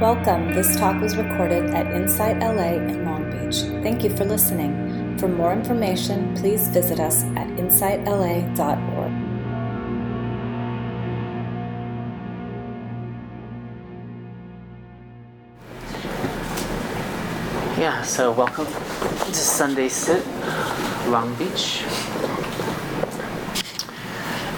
[0.00, 0.52] Welcome.
[0.52, 3.62] This talk was recorded at Insight LA in Long Beach.
[3.82, 5.16] Thank you for listening.
[5.16, 9.10] For more information, please visit us at insightla.org.
[17.78, 20.26] Yeah, so welcome to Sunday Sit,
[21.08, 21.80] Long Beach.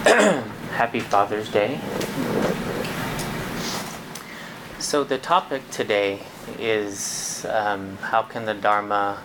[0.74, 1.78] Happy Father's Day.
[4.88, 6.20] So, the topic today
[6.58, 9.22] is um, how can the Dharma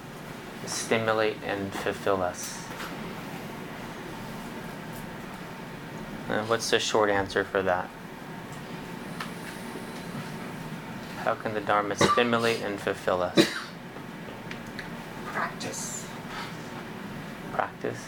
[0.66, 2.58] stimulate and fulfill us?
[6.27, 7.89] Uh, what's the short answer for that?
[11.20, 13.48] How can the Dharma stimulate and fulfill us?
[15.27, 16.05] Practice.
[17.53, 18.05] Practice?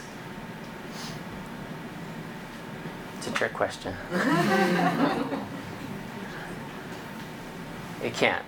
[3.17, 3.95] It's a trick question.
[8.05, 8.45] it can't.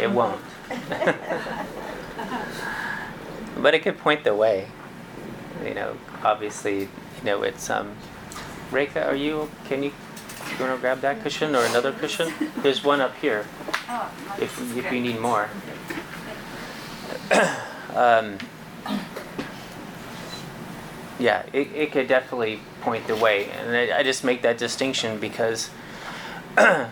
[0.00, 0.40] it won't.
[3.62, 4.68] but it could point the way.
[5.64, 7.94] You know, obviously, you know, it's um
[8.70, 9.92] Rekha, are you can you
[10.50, 12.32] you want to grab that cushion or another cushion?
[12.58, 13.46] There's one up here.
[14.38, 15.48] If, if you need more.
[17.94, 18.38] um,
[21.18, 23.50] yeah, it, it could definitely point the way.
[23.50, 25.70] And I, I just make that distinction because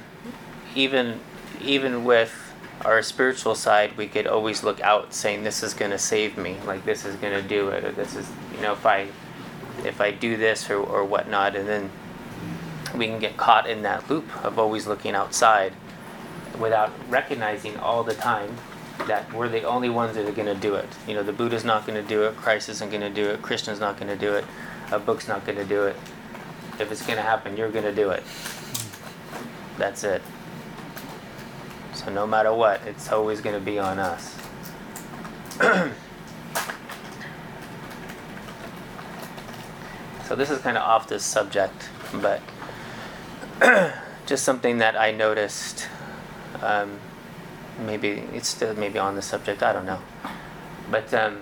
[0.74, 1.20] even
[1.60, 2.52] even with
[2.84, 6.56] our spiritual side, we could always look out saying, this is going to save me,
[6.66, 9.08] like this is going to do it, or this is, you know, if I
[9.84, 11.90] if I do this or, or whatnot, and then
[12.96, 15.72] we can get caught in that loop of always looking outside
[16.58, 18.56] without recognizing all the time
[19.06, 20.88] that we're the only ones that are going to do it.
[21.06, 23.42] You know, the Buddha's not going to do it, Christ isn't going to do it,
[23.42, 24.44] Krishna's not going to do it,
[24.90, 25.96] a book's not going to do it.
[26.78, 28.22] If it's going to happen, you're going to do it.
[29.78, 30.22] That's it.
[31.94, 34.36] So no matter what, it's always going to be on us.
[40.26, 42.40] so this is kind of off this subject, but
[44.26, 45.86] just something that I noticed.
[46.60, 46.98] Um,
[47.78, 49.62] maybe it's still maybe on the subject.
[49.62, 50.00] I don't know,
[50.90, 51.40] but um,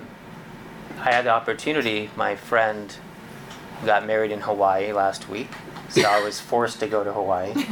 [0.98, 2.10] I had the opportunity.
[2.16, 2.94] My friend
[3.84, 5.48] got married in Hawaii last week,
[5.88, 7.52] so I was forced to go to Hawaii.
[7.56, 7.62] I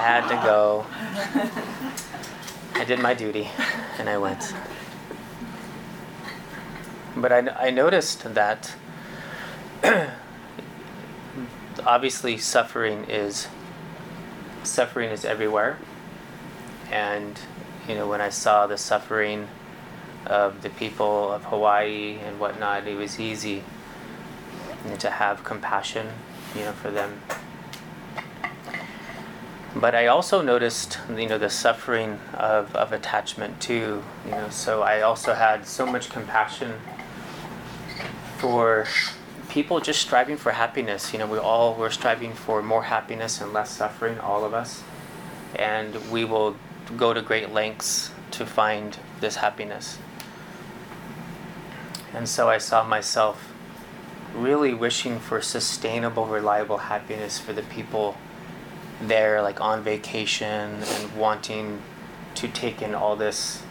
[0.00, 0.86] had to go.
[2.74, 3.48] I did my duty,
[3.98, 4.52] and I went.
[7.16, 8.74] But I, I noticed that
[11.86, 13.48] obviously suffering is
[14.62, 15.78] suffering is everywhere
[16.92, 17.40] and
[17.88, 19.48] you know when i saw the suffering
[20.26, 23.64] of the people of hawaii and whatnot it was easy
[24.98, 26.08] to have compassion
[26.54, 27.20] you know for them.
[29.74, 34.50] But i also noticed you know the suffering of, of attachment too you know.
[34.50, 36.74] So i also had so much compassion
[38.38, 38.86] for
[39.48, 41.12] people just striving for happiness.
[41.12, 44.82] You know, we all we're striving for more happiness and less suffering, all of us,
[45.54, 46.56] and we will
[46.96, 49.98] go to great lengths to find this happiness.
[52.14, 53.52] And so I saw myself
[54.34, 58.16] really wishing for sustainable, reliable happiness for the people
[59.00, 61.82] there, like on vacation and wanting
[62.34, 63.62] to take in all this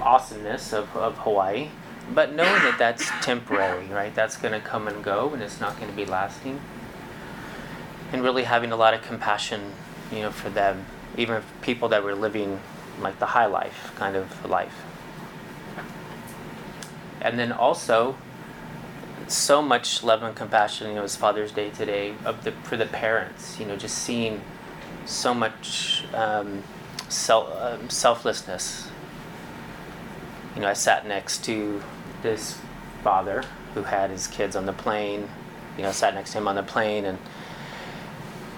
[0.00, 1.68] awesomeness of, of Hawaii
[2.14, 4.14] but knowing that that's temporary, right?
[4.14, 6.60] That's going to come and go, and it's not going to be lasting.
[8.12, 9.72] And really having a lot of compassion,
[10.10, 10.84] you know, for them,
[11.16, 12.60] even people that were living
[13.00, 14.84] like the high life kind of life.
[17.20, 18.16] And then also,
[19.28, 20.88] so much love and compassion.
[20.88, 23.58] You know, it's Father's Day today of the for the parents.
[23.60, 24.42] You know, just seeing
[25.06, 26.62] so much um,
[27.08, 28.88] self, um, selflessness
[30.54, 31.82] you know, I sat next to
[32.22, 32.58] this
[33.02, 33.42] father
[33.74, 35.28] who had his kids on the plane.
[35.76, 37.18] You know, sat next to him on the plane, and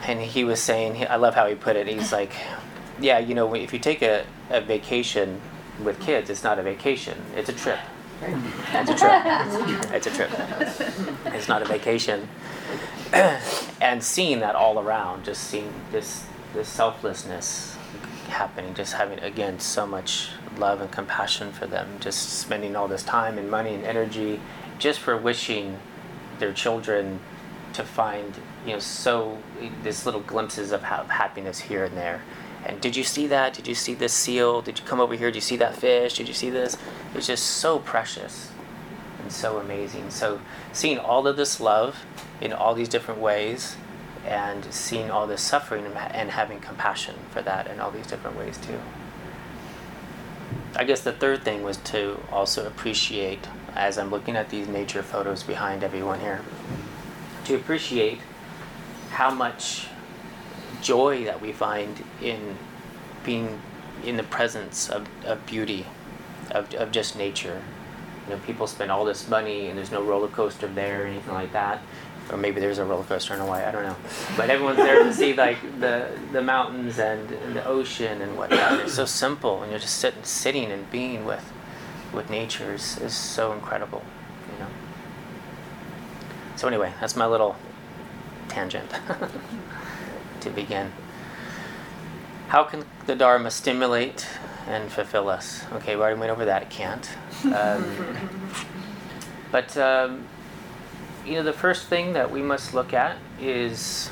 [0.07, 1.87] and he was saying, I love how he put it.
[1.87, 2.33] He's like,
[3.01, 5.41] yeah, you know, if you take a, a vacation
[5.83, 7.79] with kids, it's not a vacation; it's a trip.
[8.23, 9.23] It's a trip.
[9.93, 10.31] It's a trip.
[11.27, 12.29] It's not a vacation.
[13.81, 17.77] and seeing that all around, just seeing this this selflessness
[18.29, 23.03] happening, just having again so much love and compassion for them, just spending all this
[23.03, 24.41] time and money and energy
[24.79, 25.79] just for wishing
[26.39, 27.21] their children
[27.73, 28.35] to find,
[28.65, 29.39] you know, so
[29.83, 32.23] this little glimpses of happiness here and there.
[32.65, 33.53] And did you see that?
[33.53, 34.63] Did you see this seal?
[34.63, 35.29] Did you come over here?
[35.29, 36.15] Did you see that fish?
[36.17, 36.79] Did you see this?
[37.15, 38.51] It's just so precious.
[39.25, 40.11] and so amazing.
[40.11, 40.41] So
[40.73, 42.05] seeing all of this love
[42.41, 43.77] in all these different ways
[44.27, 48.59] and seeing all this suffering and having compassion for that in all these different ways
[48.59, 48.79] too.
[50.77, 55.03] I guess the third thing was to also appreciate, as I'm looking at these nature
[55.03, 56.43] photos behind everyone here,
[57.45, 58.21] to appreciate
[59.15, 59.87] how much
[60.83, 62.57] joy that we find in
[63.25, 63.61] being
[64.05, 65.87] in the presence of, of beauty,
[66.51, 67.63] of, of just nature.
[68.27, 71.33] You know, people spend all this money and there's no roller coaster there or anything
[71.33, 71.81] like that
[72.31, 73.65] or maybe there's a roller coaster in Hawaii.
[73.65, 73.97] I don't know,
[74.37, 78.81] but everyone's there to see like the the mountains and, and the ocean and whatnot.
[78.81, 81.53] It's so simple, and you're just sitting, sitting and being with
[82.13, 84.03] with nature is, is so incredible,
[84.53, 84.71] you know.
[86.57, 87.57] So anyway, that's my little
[88.49, 88.91] tangent
[90.41, 90.93] to begin.
[92.49, 94.27] How can the Dharma stimulate
[94.69, 95.65] and fulfill us?
[95.73, 96.63] Okay, we already went over that.
[96.63, 97.09] It can't.
[97.45, 98.19] Um,
[99.51, 100.27] but um,
[101.27, 104.11] you know, the first thing that we must look at is,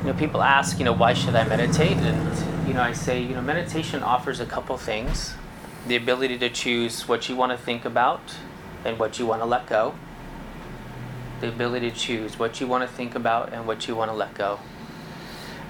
[0.00, 1.96] you know, people ask, you know, why should I meditate?
[1.96, 5.34] And, you know, I say, you know, meditation offers a couple things
[5.86, 8.20] the ability to choose what you want to think about
[8.84, 9.94] and what you want to let go,
[11.40, 14.16] the ability to choose what you want to think about and what you want to
[14.16, 14.60] let go.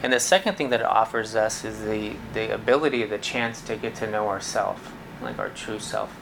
[0.03, 3.77] And the second thing that it offers us is the, the ability, the chance to
[3.77, 4.81] get to know ourselves,
[5.21, 6.17] like our true self.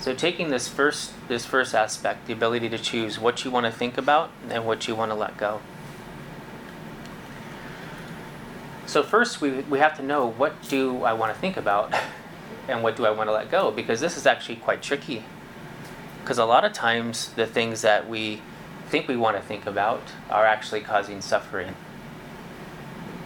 [0.00, 3.72] So taking this first this first aspect, the ability to choose what you want to
[3.72, 5.62] think about and what you want to let go.
[8.86, 11.94] So first we, we have to know what do I want to think about
[12.68, 15.24] and what do I want to let go because this is actually quite tricky.
[16.24, 18.40] Because a lot of times the things that we
[18.88, 20.00] think we want to think about
[20.30, 21.74] are actually causing suffering.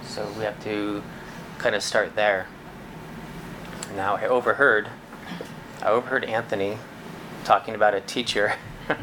[0.03, 1.05] So we have to
[1.59, 2.49] kind of start there.
[3.95, 4.89] Now I overheard
[5.81, 6.77] I overheard Anthony
[7.45, 8.55] talking about a teacher.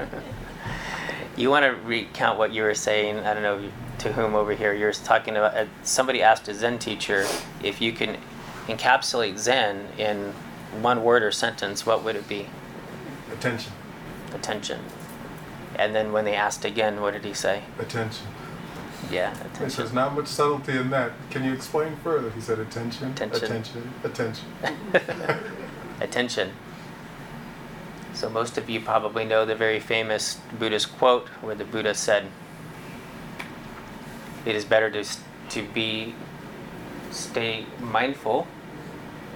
[1.38, 3.20] you want to recount what you were saying?
[3.20, 3.70] I don't know
[4.00, 4.74] to whom over here.
[4.74, 7.26] You're talking about uh, somebody asked a Zen teacher
[7.64, 8.18] if you can
[8.68, 10.34] encapsulate Zen in
[10.82, 11.86] one word or sentence.
[11.86, 12.48] What would it be?
[13.32, 13.72] Attention.
[14.36, 14.80] Attention.
[15.76, 17.64] And then when they asked again, what did he say?
[17.80, 18.28] Attention.
[19.12, 19.70] Yeah, attention.
[19.78, 21.12] There's not much subtlety in that.
[21.30, 22.30] Can you explain further?
[22.32, 23.12] He said attention.
[23.12, 23.44] Attention.
[23.44, 23.94] Attention.
[24.04, 24.46] Attention.
[26.02, 26.52] attention.
[28.14, 32.28] So most of you probably know the very famous Buddhist quote where the Buddha said,
[34.46, 35.04] "It is better to
[35.50, 36.16] to be
[37.12, 38.48] stay mindful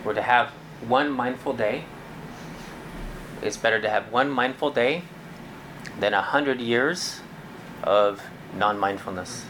[0.05, 0.49] or to have
[0.87, 1.85] one mindful day.
[3.41, 5.03] It's better to have one mindful day
[5.99, 7.21] than a hundred years
[7.83, 8.21] of
[8.53, 9.45] non-mindfulness.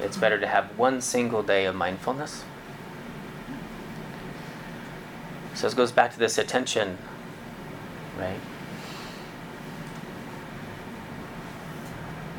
[0.00, 2.44] It's better to have one single day of mindfulness."
[5.54, 6.98] So this goes back to this attention
[8.18, 8.40] right?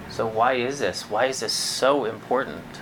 [0.10, 1.10] So, why is this?
[1.10, 2.82] Why is this so important?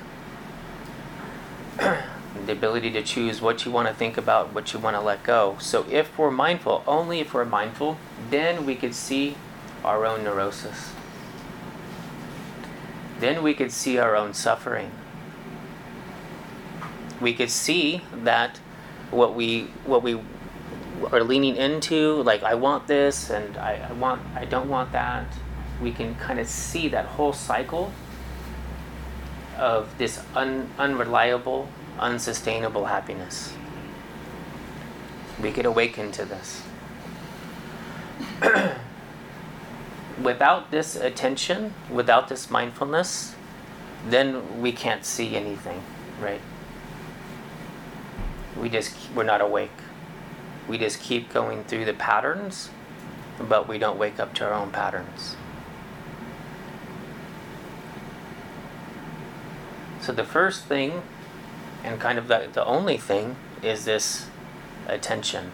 [2.48, 5.24] The ability to choose what you want to think about, what you want to let
[5.24, 5.58] go.
[5.60, 7.98] So, if we're mindful, only if we're mindful,
[8.30, 9.36] then we could see
[9.84, 10.94] our own neurosis.
[13.20, 14.92] Then we could see our own suffering.
[17.20, 18.60] We could see that
[19.12, 20.20] what we what we
[21.12, 25.28] are leaning into like i want this and I, I want i don't want that
[25.82, 27.92] we can kind of see that whole cycle
[29.58, 33.54] of this un, unreliable unsustainable happiness.
[35.42, 36.64] We get awakened to this.
[40.22, 43.36] Without this attention without this mindfulness
[44.10, 45.84] then we can't see anything
[46.22, 46.42] right?
[48.60, 49.72] We just we're not awake.
[50.68, 52.70] We just keep going through the patterns,
[53.40, 55.36] but we don't wake up to our own patterns.
[60.02, 61.04] So the first thing,
[61.88, 64.28] and kind of the, the only thing, is this
[64.88, 65.52] attention.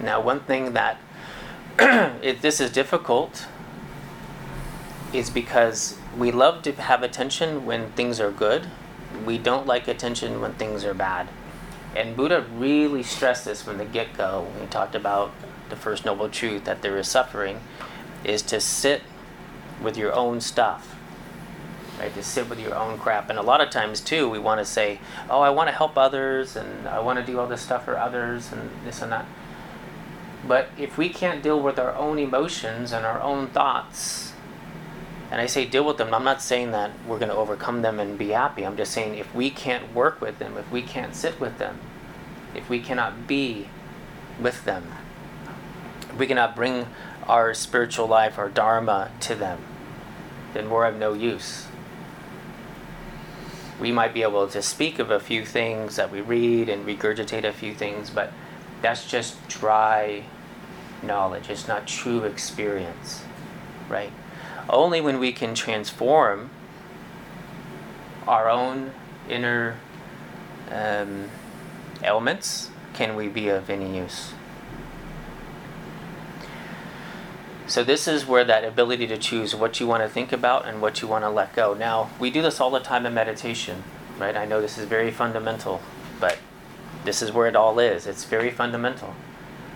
[0.00, 0.98] Now, one thing that
[1.78, 3.46] if this is difficult
[5.12, 8.66] is because we love to have attention when things are good
[9.24, 11.28] we don't like attention when things are bad.
[11.94, 15.32] And Buddha really stressed this from the get go when he talked about
[15.68, 17.60] the first noble truth that there is suffering,
[18.24, 19.02] is to sit
[19.82, 20.94] with your own stuff.
[21.98, 23.30] Right, to sit with your own crap.
[23.30, 25.96] And a lot of times too we want to say, Oh, I want to help
[25.96, 29.26] others and I want to do all this stuff for others and this and that.
[30.46, 34.32] But if we can't deal with our own emotions and our own thoughts,
[35.30, 36.14] And I say deal with them.
[36.14, 38.64] I'm not saying that we're going to overcome them and be happy.
[38.64, 41.80] I'm just saying if we can't work with them, if we can't sit with them,
[42.54, 43.68] if we cannot be
[44.40, 44.84] with them,
[46.10, 46.86] if we cannot bring
[47.28, 49.58] our spiritual life, our dharma to them,
[50.54, 51.66] then we're of no use.
[53.80, 57.44] We might be able to speak of a few things that we read and regurgitate
[57.44, 58.32] a few things, but
[58.80, 60.24] that's just dry
[61.02, 61.50] knowledge.
[61.50, 63.22] It's not true experience,
[63.88, 64.12] right?
[64.68, 66.50] Only when we can transform
[68.26, 68.92] our own
[69.28, 69.76] inner
[70.70, 71.28] um,
[72.02, 74.32] elements can we be of any use.
[77.68, 80.80] So, this is where that ability to choose what you want to think about and
[80.80, 81.74] what you want to let go.
[81.74, 83.82] Now, we do this all the time in meditation,
[84.20, 84.36] right?
[84.36, 85.80] I know this is very fundamental,
[86.20, 86.38] but
[87.04, 88.06] this is where it all is.
[88.06, 89.16] It's very fundamental.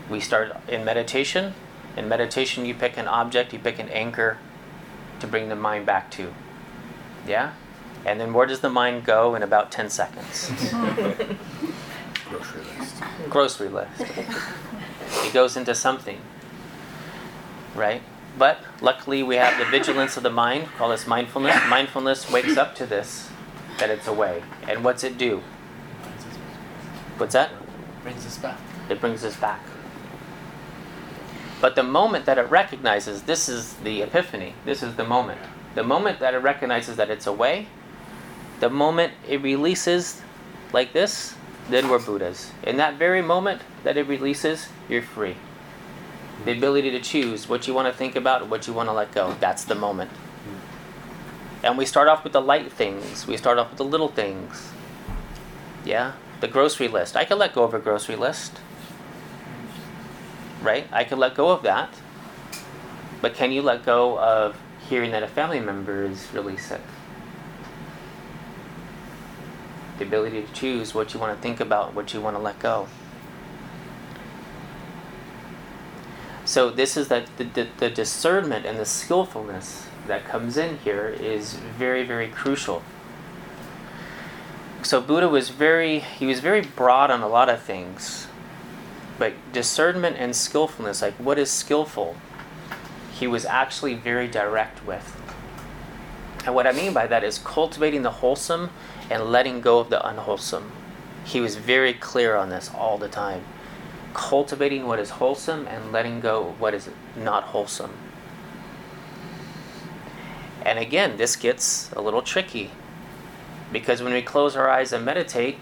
[0.08, 1.54] We start in meditation.
[1.96, 4.38] In meditation, you pick an object, you pick an anchor
[5.18, 6.32] to bring the mind back to.
[7.26, 7.54] Yeah?
[8.06, 10.52] And then where does the mind go in about 10 seconds?
[12.28, 13.02] Grocery list.
[13.28, 14.00] Grocery list.
[14.00, 16.20] It goes into something
[17.74, 18.02] right?
[18.38, 21.56] But luckily, we have the vigilance of the mind, call this mindfulness.
[21.68, 23.28] Mindfulness wakes up to this,
[23.78, 24.42] that it's away.
[24.68, 25.42] And what's it do?
[27.16, 27.50] What's that?
[28.02, 28.58] Brings us back.
[28.88, 29.60] It brings us back.
[31.60, 35.40] But the moment that it recognizes this is the epiphany, this is the moment.
[35.74, 37.66] The moment that it recognizes that it's away,
[38.60, 40.22] the moment it releases
[40.72, 41.34] like this,
[41.68, 42.50] then we're Buddhas.
[42.62, 45.36] In that very moment that it releases, you're free
[46.44, 49.12] the ability to choose what you want to think about what you want to let
[49.12, 49.36] go.
[49.40, 50.10] That's the moment.
[51.62, 54.70] And we start off with the light things, we start off with the little things.
[55.84, 56.12] Yeah?
[56.40, 57.16] The grocery list.
[57.16, 58.58] I can let go of a grocery list.
[60.62, 60.86] Right?
[60.90, 61.94] I can let go of that.
[63.20, 64.56] But can you let go of
[64.88, 66.80] hearing that a family member is really sick?
[69.98, 72.58] The ability to choose what you want to think about, what you want to let
[72.58, 72.88] go.
[76.50, 81.06] So this is that the, the, the discernment and the skillfulness that comes in here
[81.06, 82.82] is very, very crucial.
[84.82, 88.26] So Buddha was very he was very broad on a lot of things.
[89.16, 92.16] But discernment and skillfulness, like what is skillful,
[93.12, 95.16] he was actually very direct with.
[96.44, 98.70] And what I mean by that is cultivating the wholesome
[99.08, 100.72] and letting go of the unwholesome.
[101.24, 103.44] He was very clear on this all the time
[104.14, 107.92] cultivating what is wholesome and letting go what is not wholesome.
[110.62, 112.70] And again, this gets a little tricky
[113.72, 115.58] because when we close our eyes and meditate,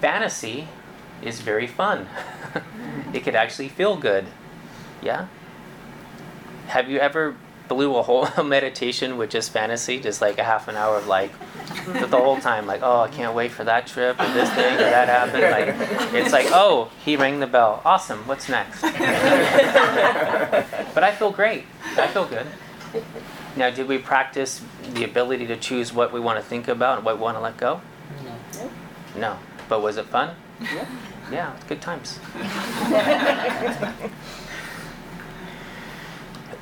[0.00, 0.68] fantasy
[1.22, 2.08] is very fun.
[3.12, 4.26] it could actually feel good.
[5.02, 5.26] Yeah?
[6.68, 7.36] Have you ever
[7.68, 11.32] blew a whole meditation with just fantasy, just like a half an hour of like
[11.86, 14.78] the whole time, like, oh, I can't wait for that trip or this thing or
[14.78, 15.42] that happened.
[15.42, 15.74] Like,
[16.14, 17.82] it's like, oh, he rang the bell.
[17.84, 18.26] Awesome.
[18.26, 18.80] What's next?
[18.82, 18.92] but
[21.04, 21.64] I feel great.
[21.96, 22.46] I feel good.
[23.56, 27.04] Now, did we practice the ability to choose what we want to think about and
[27.04, 27.80] what we want to let go?
[28.24, 28.70] No.
[29.16, 29.38] No.
[29.68, 30.36] But was it fun?
[30.60, 30.86] Yeah.
[31.30, 32.20] Yeah, good times.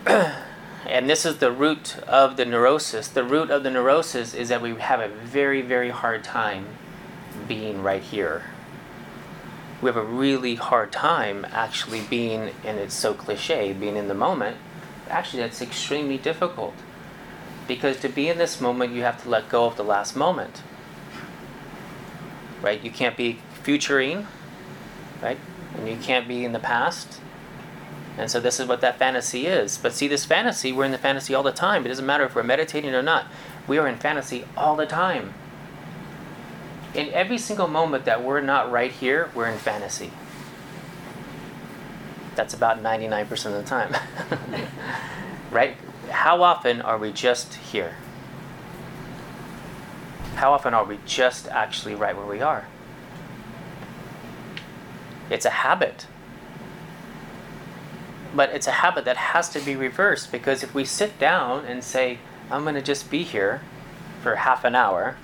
[0.86, 3.08] and this is the root of the neurosis.
[3.08, 6.66] The root of the neurosis is that we have a very, very hard time
[7.48, 8.44] being right here.
[9.80, 14.14] We have a really hard time actually being, and it's so cliche, being in the
[14.14, 14.56] moment.
[15.08, 16.74] Actually, that's extremely difficult.
[17.66, 20.62] Because to be in this moment, you have to let go of the last moment.
[22.62, 22.82] Right?
[22.82, 24.26] You can't be futuring,
[25.22, 25.38] right?
[25.76, 27.20] And you can't be in the past
[28.16, 29.76] and so this is what that fantasy is.
[29.76, 31.84] But see, this fantasy, we're in the fantasy all the time.
[31.84, 33.26] It doesn't matter if we're meditating or not.
[33.66, 35.34] We are in fantasy all the time.
[36.94, 40.12] In every single moment that we're not right here, we're in fantasy.
[42.36, 43.96] That's about 99% of the time.
[45.50, 45.76] right?
[46.10, 47.96] How often are we just here?
[50.36, 52.66] How often are we just actually right where we are?
[55.30, 56.06] It's a habit
[58.34, 61.84] but it's a habit that has to be reversed because if we sit down and
[61.84, 62.18] say,
[62.50, 63.62] I'm going to just be here
[64.22, 65.16] for half an hour,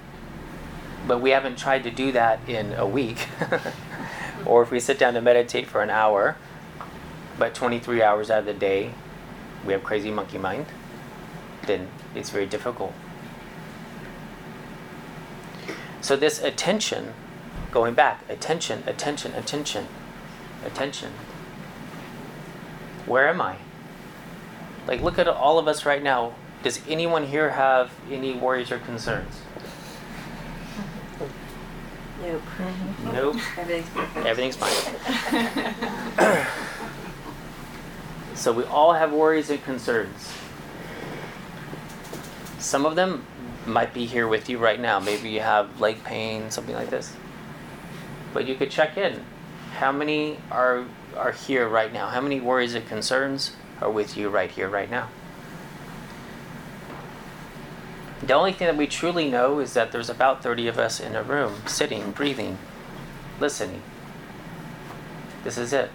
[1.07, 3.27] but we haven't tried to do that in a week,
[4.47, 6.37] or if we sit down to meditate for an hour,
[7.39, 8.93] but 23 hours out of the day
[9.67, 10.67] we have crazy monkey mind,
[11.67, 12.95] then it's very difficult.
[16.01, 17.13] So, this attention,
[17.71, 19.87] going back, attention, attention, attention,
[20.65, 21.13] attention
[23.07, 23.57] where am I?
[24.87, 26.35] Like, look at all of us right now.
[26.63, 29.41] Does anyone here have any worries or concerns?
[32.23, 32.43] Nope.
[33.13, 33.37] Nope.
[33.57, 34.27] Everything's perfect.
[34.27, 36.47] Everything's fine.
[38.35, 40.33] so we all have worries and concerns.
[42.59, 43.25] Some of them
[43.67, 45.01] might be here with you right now.
[45.01, 47.15] Maybe you have leg pain, something like this.
[48.35, 49.25] But you could check in.
[49.73, 50.85] How many are
[51.17, 52.09] are here right now?
[52.09, 55.09] How many worries and concerns are with you right here, right now?
[58.23, 61.17] The only thing that we truly know is that there's about 30 of us in
[61.17, 62.59] a room, sitting, breathing,
[63.41, 63.83] listening.
[65.43, 65.91] This is it.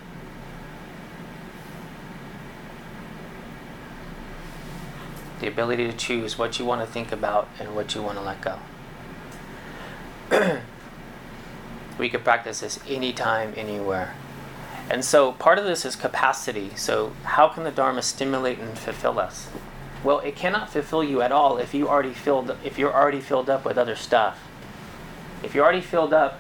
[5.39, 8.24] The ability to choose what you want to think about and what you want to
[8.24, 8.60] let go.
[12.00, 14.15] we could practice this anytime, anywhere.
[14.89, 16.71] And so part of this is capacity.
[16.75, 19.47] So, how can the Dharma stimulate and fulfill us?
[20.03, 23.49] Well, it cannot fulfill you at all if you already filled if you're already filled
[23.49, 24.39] up with other stuff.
[25.41, 26.39] If you're already filled up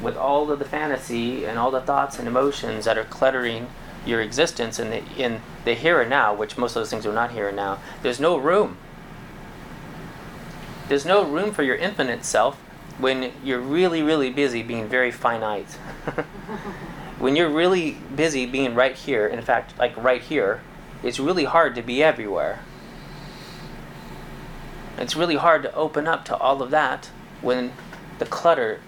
[0.00, 3.68] with all of the fantasy and all the thoughts and emotions that are cluttering
[4.06, 7.12] your existence in the in the here and now, which most of those things are
[7.12, 8.78] not here and now, there's no room.
[10.88, 12.56] There's no room for your infinite self
[12.98, 15.76] when you're really, really busy being very finite.
[17.18, 20.60] when you're really busy being right here, in fact, like right here,
[21.02, 22.60] it's really hard to be everywhere.
[24.98, 27.72] It's really hard to open up to all of that when
[28.18, 28.80] the clutter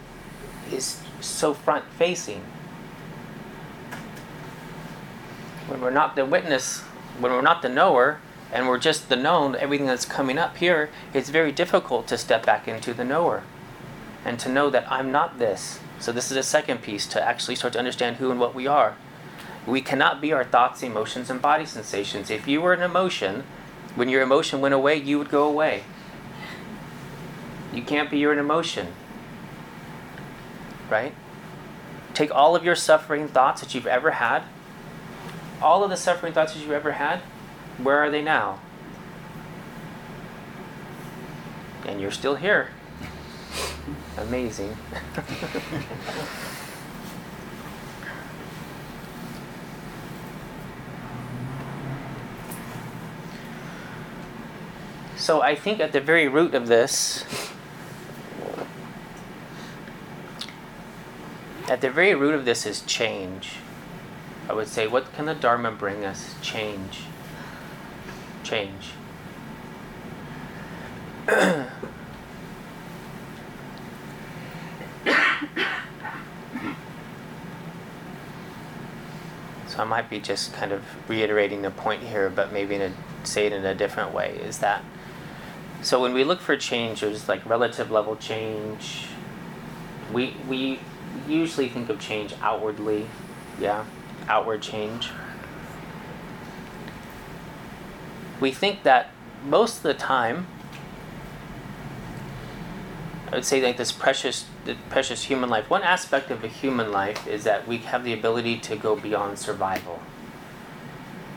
[0.71, 2.43] is so front facing.
[5.67, 6.81] When we're not the witness,
[7.19, 8.21] when we're not the knower,
[8.51, 12.47] and we're just the known, everything that's coming up here, it's very difficult to step
[12.47, 13.43] back into the knower
[14.29, 15.81] and to know that I'm not this.
[15.99, 18.67] So, this is a second piece to actually start to understand who and what we
[18.67, 18.95] are.
[19.67, 22.29] We cannot be our thoughts, emotions, and body sensations.
[22.29, 23.45] If you were an emotion,
[23.95, 25.85] when your emotion went away, you would go away.
[27.73, 28.89] You can't be your emotion.
[30.91, 31.15] Right?
[32.13, 34.43] Take all of your suffering thoughts that you've ever had,
[35.63, 37.21] all of the suffering thoughts that you've ever had,
[37.79, 38.61] where are they now?
[41.87, 42.73] And you're still here.
[44.19, 44.77] Amazing.
[55.17, 57.25] so I think at the very root of this,
[61.69, 63.53] at the very root of this is change.
[64.49, 66.35] I would say, what can the Dharma bring us?
[66.43, 67.03] Change.
[68.43, 68.91] Change.
[79.79, 82.93] so I might be just kind of reiterating the point here, but maybe in a,
[83.23, 84.37] say it in a different way.
[84.43, 84.83] Is that
[85.83, 86.03] so?
[86.03, 89.07] When we look for change, there's like relative level change.
[90.13, 90.81] We we
[91.29, 93.07] usually think of change outwardly,
[93.61, 93.85] yeah,
[94.27, 95.11] outward change.
[98.41, 99.13] We think that
[99.45, 100.49] most of the time,
[103.31, 105.71] I would say like this precious, the precious human life.
[105.71, 109.39] One aspect of a human life is that we have the ability to go beyond
[109.39, 110.03] survival.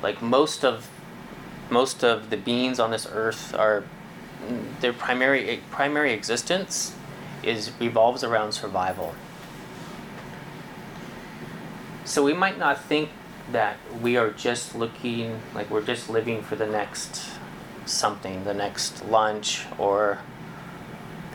[0.04, 0.90] Like most of,
[1.70, 3.86] most of the beings on this earth are,
[4.82, 6.94] their primary primary existence
[7.42, 9.16] is revolves around survival.
[12.04, 13.12] So we might not think
[13.54, 17.30] that we are just looking like we're just living for the next
[17.86, 20.20] something, the next lunch or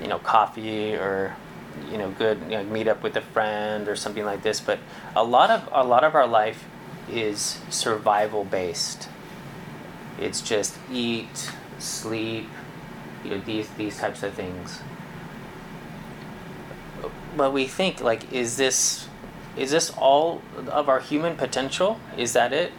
[0.03, 1.37] you know coffee or
[1.91, 4.61] you know good you know, meet up with a friend or something like this.
[4.61, 4.79] But
[5.15, 6.65] a lot of a lot of our life
[7.11, 9.09] is survival based.
[10.19, 12.49] It's just eat, sleep,
[13.25, 14.81] you know these these types of things.
[17.37, 19.09] But we think like is this
[19.57, 21.99] is this all of our human potential?
[22.17, 22.73] Is that it?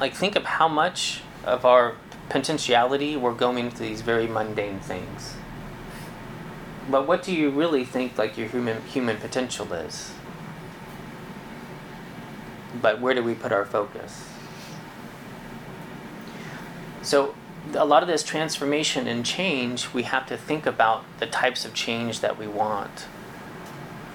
[0.00, 1.96] Like, think of how much of our
[2.28, 5.34] potentiality we're going into these very mundane things.
[6.90, 10.12] But what do you really think like your human human potential is?
[12.80, 14.28] But where do we put our focus?
[17.02, 17.34] So
[17.74, 21.74] a lot of this transformation and change, we have to think about the types of
[21.74, 23.06] change that we want.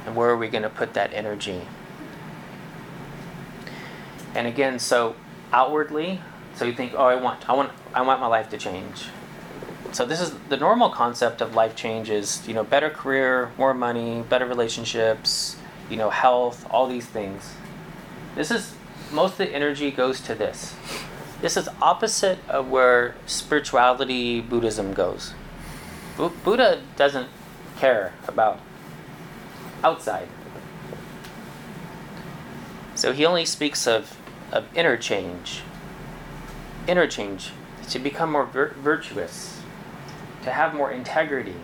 [0.05, 1.61] And where are we going to put that energy?
[4.35, 5.15] And again, so
[5.51, 6.21] outwardly,
[6.55, 9.05] so you think, oh, I want, I want, I want my life to change.
[9.93, 13.75] So this is the normal concept of life change is, you know, better career, more
[13.75, 15.55] money, better relationships,
[15.87, 17.53] you know, health, all these things.
[18.33, 18.73] This is
[19.11, 20.75] most of the energy goes to this.
[21.41, 25.35] This is opposite of where spirituality Buddhism goes.
[26.17, 27.29] Bu- Buddha doesn't
[27.77, 28.59] care about
[29.83, 30.27] outside.
[32.95, 34.17] So he only speaks of,
[34.51, 35.61] of interchange.
[36.87, 37.51] Interchange,
[37.89, 39.52] to become more vir- virtuous,
[40.43, 41.55] to have more integrity,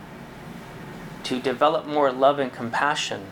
[1.23, 3.25] to develop more love and compassion,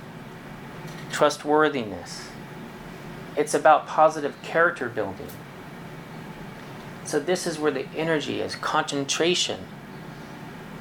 [1.11, 2.29] trustworthiness.
[3.35, 5.29] It's about positive character building.
[7.05, 9.61] So, this is where the energy is concentration.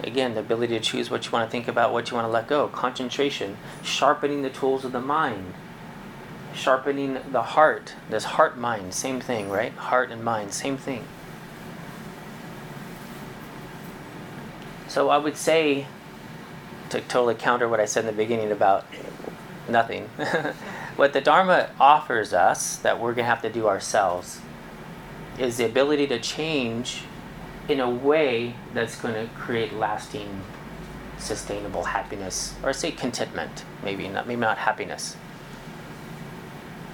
[0.02, 2.33] Again, the ability to choose what you want to think about, what you want to
[2.33, 2.68] let go.
[2.68, 5.55] Concentration, sharpening the tools of the mind,
[6.55, 7.94] sharpening the heart.
[8.11, 9.72] This heart mind, same thing, right?
[9.72, 11.05] Heart and mind, same thing.
[14.96, 15.87] So, I would say,
[16.88, 18.87] to totally counter what I said in the beginning about
[19.68, 20.04] nothing,
[20.96, 24.40] what the Dharma offers us that we're going to have to do ourselves
[25.38, 27.02] is the ability to change
[27.68, 30.40] in a way that's going to create lasting
[31.18, 35.14] sustainable happiness or say contentment maybe not maybe not happiness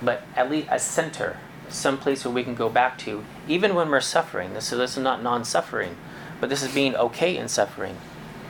[0.02, 1.36] but at least a center
[1.68, 4.54] some place where we can go back to even when we're suffering.
[4.54, 5.96] This, this is not non-suffering
[6.42, 7.96] but this is being okay in suffering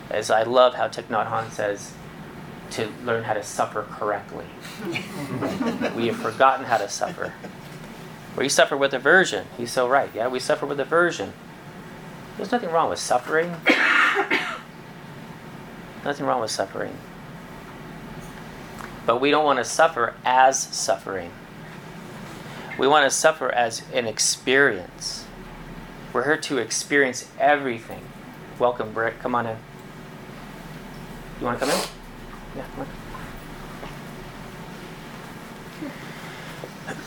[0.09, 1.93] as i love how Thich Nhat Hanh says
[2.71, 4.47] to learn how to suffer correctly
[5.95, 7.31] we have forgotten how to suffer
[8.35, 9.45] we suffer with aversion.
[9.57, 10.09] He's so right.
[10.13, 11.33] Yeah, we suffer with aversion.
[12.37, 13.51] There's nothing wrong with suffering.
[16.03, 16.97] nothing wrong with suffering.
[19.05, 21.31] But we don't want to suffer as suffering.
[22.79, 25.22] We want to suffer as an experience.
[26.13, 28.01] We're here to experience everything.
[28.59, 29.19] Welcome, Brick.
[29.19, 29.57] Come on in.
[31.39, 31.81] You want to come in?
[32.55, 32.87] Yeah, come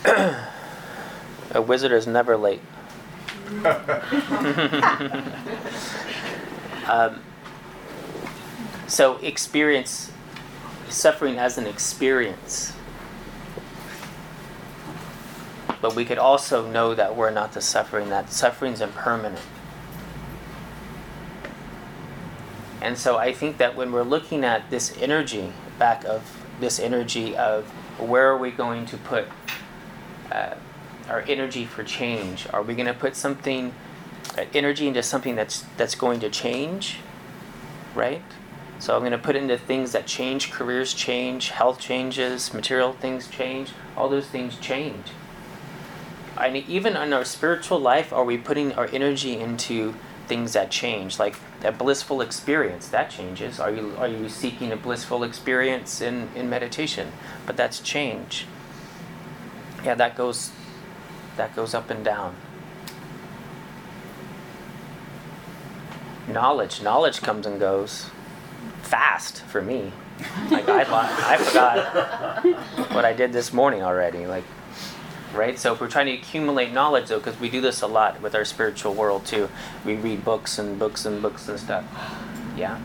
[0.05, 0.43] on.
[1.55, 2.59] A wizard is never late.
[6.89, 7.21] um,
[8.87, 10.11] so experience
[10.89, 12.73] suffering as an experience.
[15.81, 19.41] But we could also know that we're not the suffering, that suffering's impermanent.
[22.81, 27.35] And so I think that when we're looking at this energy, back of this energy
[27.35, 27.65] of
[27.99, 29.25] where are we going to put
[30.31, 30.55] uh,
[31.09, 32.47] our energy for change?
[32.53, 33.73] Are we going to put something,
[34.37, 36.97] uh, energy into something that's that's going to change,
[37.95, 38.21] right?
[38.79, 43.27] So I'm going to put into things that change, careers change, health changes, material things
[43.27, 43.71] change.
[43.95, 45.07] All those things change.
[46.51, 49.95] Mean, even in our spiritual life, are we putting our energy into
[50.27, 53.59] things that change, like a blissful experience that changes?
[53.59, 57.11] Are you are you seeking a blissful experience in in meditation?
[57.45, 58.45] But that's change.
[59.83, 60.51] Yeah, that goes
[61.37, 62.35] that goes up and down.
[66.27, 68.09] Knowledge, knowledge comes and goes
[68.81, 69.91] fast for me.
[70.49, 74.25] Like I, I forgot what I did this morning already.
[74.25, 74.43] Like,
[75.33, 75.57] right?
[75.59, 78.35] So if we're trying to accumulate knowledge, though, because we do this a lot with
[78.35, 79.49] our spiritual world too,
[79.85, 81.85] we read books and books and books and stuff.
[82.55, 82.79] Yeah.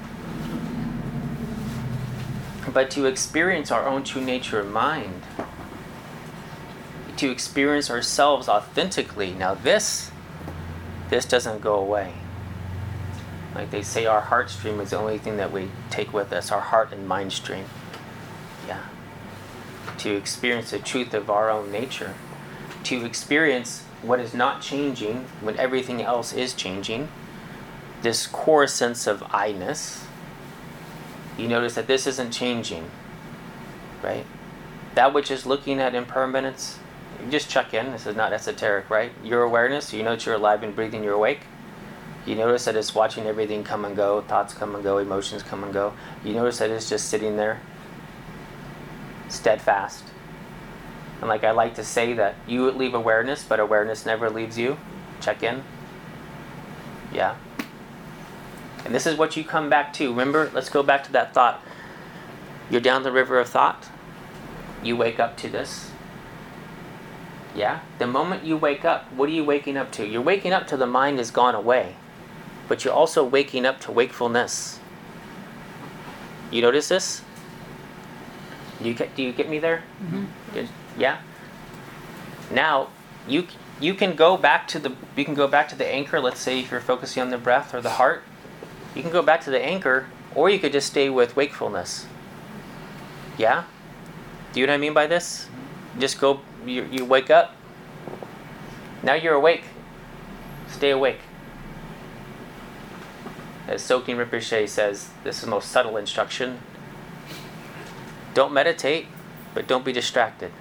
[2.73, 5.23] But to experience our own true nature of mind,
[7.17, 9.33] to experience ourselves authentically.
[9.33, 10.11] Now this
[11.11, 12.15] this doesn't go away.
[13.55, 16.51] Like they say our heart stream is the only thing that we take with us,
[16.51, 17.67] our heart and mind stream.
[18.67, 18.83] Yeah.
[19.99, 22.15] To experience the truth of our own nature.
[22.85, 27.09] To experience what is not changing when everything else is changing.
[28.03, 30.07] This core sense of I-ness.
[31.39, 32.91] You notice that this isn't changing.
[34.03, 34.27] Right?
[34.95, 36.79] That which is looking at impermanence
[37.31, 37.93] just check in.
[37.93, 39.13] This is not esoteric, right?
[39.23, 41.43] Your awareness, you that you're alive and breathing, you're awake.
[42.27, 45.65] You notice that it's watching everything come and go, thoughts come and go, emotions come
[45.65, 45.93] and go.
[46.25, 47.61] You notice that it's just sitting there,
[49.29, 50.05] steadfast.
[51.23, 54.77] And like I like to say that you leave awareness, but awareness never leaves you.
[55.23, 55.63] Check in.
[57.11, 57.37] Yeah.
[58.85, 60.11] And this is what you come back to.
[60.11, 61.63] Remember, let's go back to that thought.
[62.69, 63.89] You're down the river of thought.
[64.83, 65.93] You wake up to this
[67.55, 67.81] yeah?
[67.99, 70.07] The moment you wake up, what are you waking up to?
[70.07, 71.97] You're waking up to the mind has gone away,
[72.69, 74.79] but you're also waking up to wakefulness.
[76.51, 77.23] You notice this?
[78.83, 79.83] Do you get, do you get me there?
[80.03, 80.67] Mm-hmm.
[80.99, 81.21] Yeah?
[82.51, 82.89] Now,
[83.27, 83.47] you
[83.81, 86.61] you can go back to the you can go back to the anchor, let's say
[86.61, 88.23] if you're focusing on the breath or the heart.
[88.95, 92.07] You can go back to the anchor or you could just stay with wakefulness.
[93.39, 93.65] Yeah?
[94.53, 95.49] Do you know what I mean by this?
[95.99, 97.57] Just go you, you wake up.
[99.03, 99.65] Now you're awake.
[100.69, 101.21] Stay awake.
[103.67, 106.61] As Soking Rinpoche says, this is the most subtle instruction.
[108.35, 109.07] Don't meditate,
[109.55, 110.53] but don't be distracted.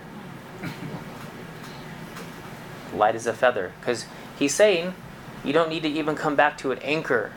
[2.93, 3.73] Light as a feather.
[3.79, 4.05] Because
[4.37, 4.93] he's saying
[5.43, 7.31] you don't need to even come back to an anchor.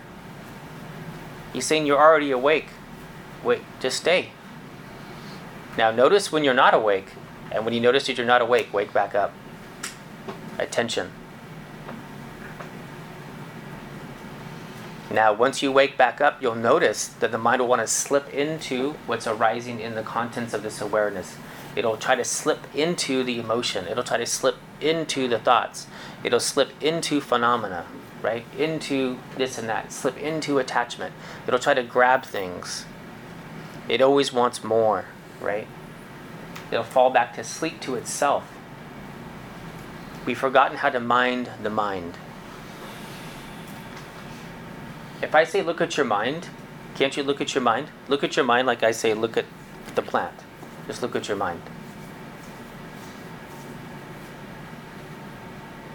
[1.52, 2.68] He's saying you're already awake.
[3.42, 4.30] Wait, just stay.
[5.76, 7.12] Now, notice when you're not awake,
[7.50, 9.32] and when you notice that you're not awake, wake back up.
[10.58, 11.10] Attention.
[15.10, 18.32] Now, once you wake back up, you'll notice that the mind will want to slip
[18.32, 21.36] into what's arising in the contents of this awareness.
[21.76, 23.86] It'll try to slip into the emotion.
[23.88, 25.86] It'll try to slip into the thoughts.
[26.22, 27.86] It'll slip into phenomena,
[28.22, 28.44] right?
[28.56, 29.92] Into this and that.
[29.92, 31.14] Slip into attachment.
[31.46, 32.84] It'll try to grab things.
[33.88, 35.06] It always wants more,
[35.40, 35.66] right?
[36.70, 38.50] It'll fall back to sleep to itself.
[40.24, 42.16] We've forgotten how to mind the mind.
[45.20, 46.48] If I say look at your mind,
[46.94, 47.88] can't you look at your mind?
[48.08, 49.46] Look at your mind like I say look at
[49.94, 50.43] the plant.
[50.86, 51.62] Just look at your mind.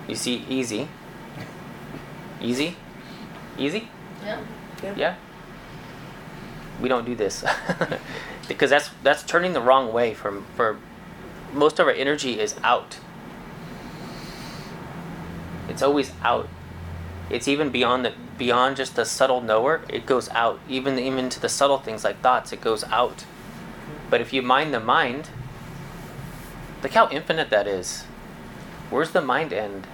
[0.07, 0.87] You see, easy.
[2.41, 2.75] Easy?
[3.57, 3.89] Easy?
[4.23, 4.41] Yeah.
[4.83, 4.95] Yeah?
[4.95, 5.15] yeah?
[6.81, 7.45] We don't do this.
[8.47, 10.77] because that's that's turning the wrong way from for
[11.53, 12.97] most of our energy is out.
[15.67, 16.47] It's always out.
[17.29, 20.59] It's even beyond the beyond just the subtle knower, it goes out.
[20.67, 23.25] Even even to the subtle things like thoughts, it goes out.
[24.09, 25.29] But if you mind the mind,
[26.81, 28.03] look how infinite that is.
[28.89, 29.85] Where's the mind end?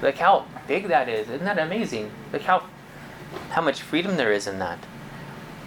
[0.00, 1.28] Look how big that is.
[1.28, 2.10] Isn't that amazing?
[2.32, 2.64] Look how
[3.50, 4.78] how much freedom there is in that.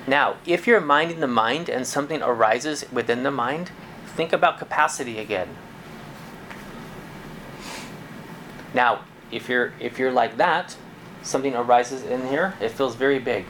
[0.07, 3.69] Now, if you're minding the mind and something arises within the mind,
[4.15, 5.49] think about capacity again.
[8.73, 10.75] Now, if you're if you're like that,
[11.21, 13.45] something arises in here, it feels very big.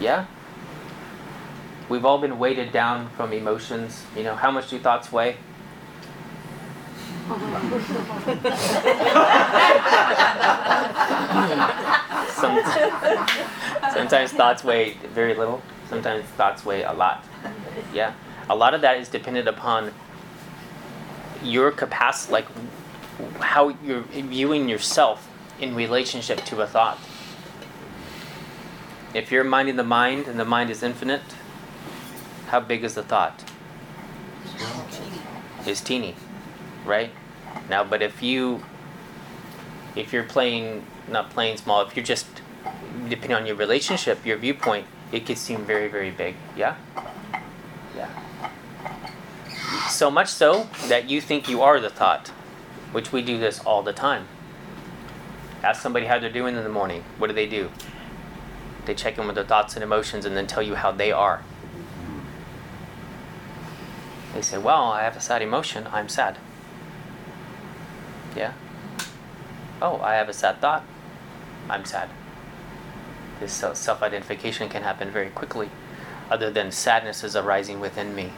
[0.00, 0.26] Yeah?
[1.88, 4.04] We've all been weighted down from emotions.
[4.16, 5.36] You know, how much do thoughts weigh?
[12.34, 12.60] Some,
[13.92, 15.62] sometimes thoughts weigh very little.
[15.88, 17.24] Sometimes thoughts weigh a lot.
[17.94, 18.14] Yeah,
[18.48, 19.92] a lot of that is dependent upon
[21.42, 22.46] your capacity, like
[23.40, 25.28] how you're viewing yourself
[25.60, 26.98] in relationship to a thought.
[29.14, 31.22] If you're minding the mind and the mind is infinite,
[32.46, 33.44] how big is the thought?
[35.66, 36.14] Is teeny,
[36.84, 37.10] right?
[37.68, 38.62] Now, but if you
[39.96, 42.26] if you're playing not playing small, if you're just
[43.08, 46.34] depending on your relationship, your viewpoint, it could seem very, very big.
[46.56, 46.76] Yeah?
[47.96, 48.08] Yeah.
[49.88, 52.28] So much so that you think you are the thought,
[52.92, 54.26] which we do this all the time.
[55.62, 57.04] Ask somebody how they're doing in the morning.
[57.18, 57.70] What do they do?
[58.84, 61.42] They check in with their thoughts and emotions and then tell you how they are.
[64.36, 65.88] They say, Well, I have a sad emotion.
[65.90, 66.36] I'm sad.
[68.36, 68.52] Yeah?
[69.80, 70.84] Oh, I have a sad thought.
[71.70, 72.10] I'm sad.
[73.40, 75.70] This self identification can happen very quickly,
[76.28, 78.32] other than sadness is arising within me.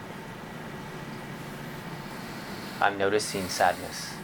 [2.80, 4.14] I'm noticing sadness.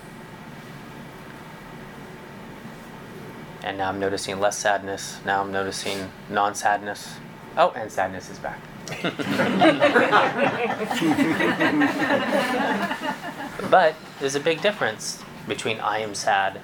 [3.65, 5.19] And now I'm noticing less sadness.
[5.27, 7.17] Now I'm noticing non sadness.
[7.57, 8.61] Oh, and sadness is back.
[13.71, 16.61] but there's a big difference between I am sad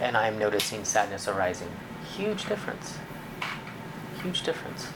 [0.00, 1.70] and I am noticing sadness arising.
[2.16, 2.98] Huge difference.
[4.22, 4.88] Huge difference.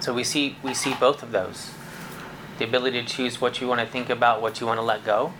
[0.00, 1.72] So we see we see both of those.
[2.58, 5.04] The ability to choose what you want to think about, what you want to let
[5.04, 5.32] go,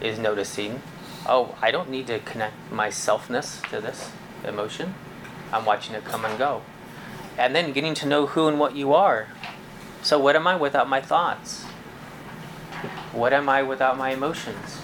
[0.00, 0.80] is noticing,
[1.28, 4.10] oh, I don't need to connect my selfness to this
[4.44, 4.94] emotion.
[5.52, 6.62] I'm watching it come and go.
[7.38, 9.28] And then getting to know who and what you are.
[10.02, 11.64] So what am I without my thoughts?
[13.12, 14.78] What am I without my emotions?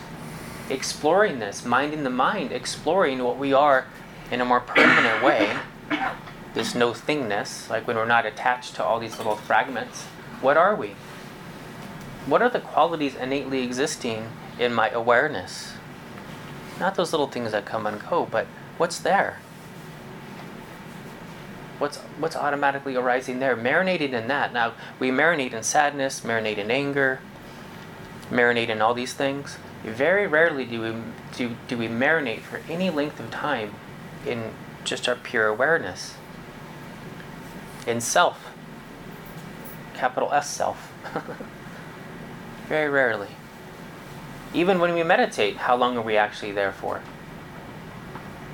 [0.69, 3.87] Exploring this, minding the mind, exploring what we are
[4.31, 5.57] in a more permanent way.
[6.55, 10.05] This no thingness, like when we're not attached to all these little fragments.
[10.41, 10.95] What are we?
[12.27, 14.29] What are the qualities innately existing
[14.59, 15.72] in my awareness?
[16.79, 18.47] Not those little things that come and go, but
[18.79, 19.39] what's there?
[21.79, 23.57] What's what's automatically arising there?
[23.57, 24.53] Marinating in that.
[24.53, 27.21] Now we marinate in sadness, marinate in anger,
[28.31, 29.59] marinate in all these things.
[29.85, 30.95] Very rarely do we
[31.37, 33.75] do, do we marinate for any length of time
[34.27, 34.53] in
[34.85, 36.15] just our pure awareness.
[37.87, 38.53] In self.
[39.95, 40.93] Capital S self.
[42.69, 43.29] Very rarely.
[44.55, 47.01] Even when we meditate, how long are we actually there for?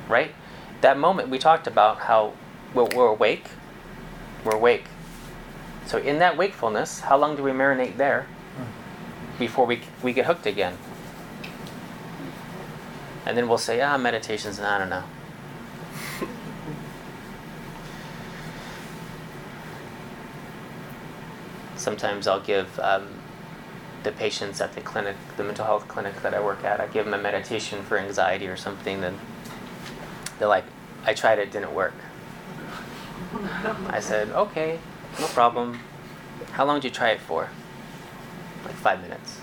[0.09, 0.33] Right?
[0.81, 2.35] That moment we talked about how
[2.73, 3.47] we're, we're awake.
[4.45, 4.85] We're awake.
[5.87, 8.27] So in that wakefulness, how long do we marinate there
[9.39, 10.77] before we, we get hooked again?
[13.27, 15.03] And then we'll say, ah, meditation's, I don't know.
[21.77, 23.18] Sometimes I'll give um,
[24.03, 27.05] the patients at the clinic, the mental health clinic that I work at, I give
[27.05, 29.19] them a meditation for anxiety or something, then
[30.39, 30.65] they're like,
[31.05, 31.95] I tried it, didn't work.
[33.89, 34.79] I said, okay,
[35.19, 35.81] no problem.
[36.53, 37.51] How long did you try it for?
[38.65, 39.41] Like five minutes.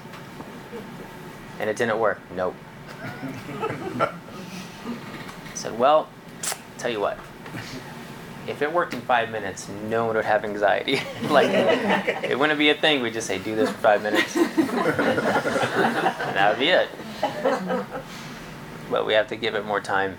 [1.59, 2.19] And it didn't work.
[2.35, 2.55] Nope.
[3.01, 4.11] I
[5.53, 6.09] said, well,
[6.77, 7.17] tell you what.
[8.47, 11.01] If it worked in five minutes, no one would have anxiety.
[11.29, 11.49] like,
[12.23, 13.01] it wouldn't be a thing.
[13.01, 14.35] We'd just say, do this for five minutes.
[14.37, 14.47] and
[16.35, 16.89] that would be it.
[18.89, 20.17] But we have to give it more time.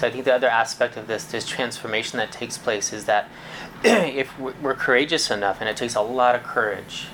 [0.00, 3.28] So I think the other aspect of this, this transformation that takes place, is that
[3.84, 7.08] if we're courageous enough, and it takes a lot of courage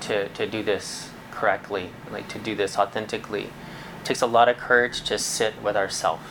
[0.00, 3.50] to, to do this correctly, like to do this authentically,
[4.00, 6.22] it takes a lot of courage to sit with ourselves.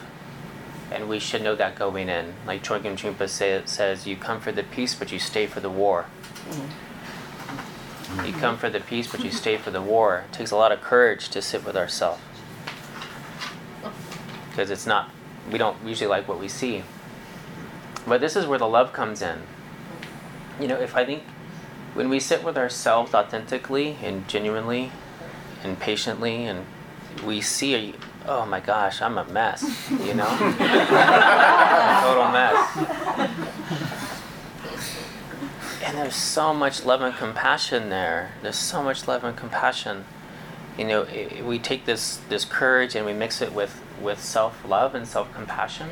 [0.91, 2.33] And we should know that going in.
[2.47, 5.69] Like Chogyam Trungpa say, says, you come for the peace, but you stay for the
[5.69, 6.07] war.
[6.49, 8.25] Mm-hmm.
[8.25, 10.25] You come for the peace, but you stay for the war.
[10.27, 12.23] It takes a lot of courage to sit with ourselves.
[14.49, 15.11] Because it's not
[15.49, 16.83] we don't usually like what we see.
[18.05, 19.43] But this is where the love comes in.
[20.59, 21.23] You know, if I think
[21.93, 24.91] when we sit with ourselves authentically and genuinely
[25.63, 26.65] and patiently and
[27.25, 27.95] we see
[28.27, 30.27] oh my gosh, I'm a mess, you know?
[32.01, 32.77] total mess.
[35.83, 38.33] And there's so much love and compassion there.
[38.41, 40.05] There's so much love and compassion.
[40.77, 44.63] You know, it, we take this this courage and we mix it with with self
[44.65, 45.89] love and self compassion.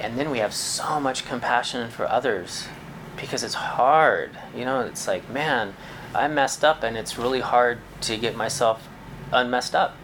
[0.00, 2.68] And then we have so much compassion for others
[3.16, 4.30] because it's hard.
[4.56, 5.74] You know, it's like, man,
[6.14, 8.88] I messed up and it's really hard to get myself
[9.32, 9.96] unmessed up.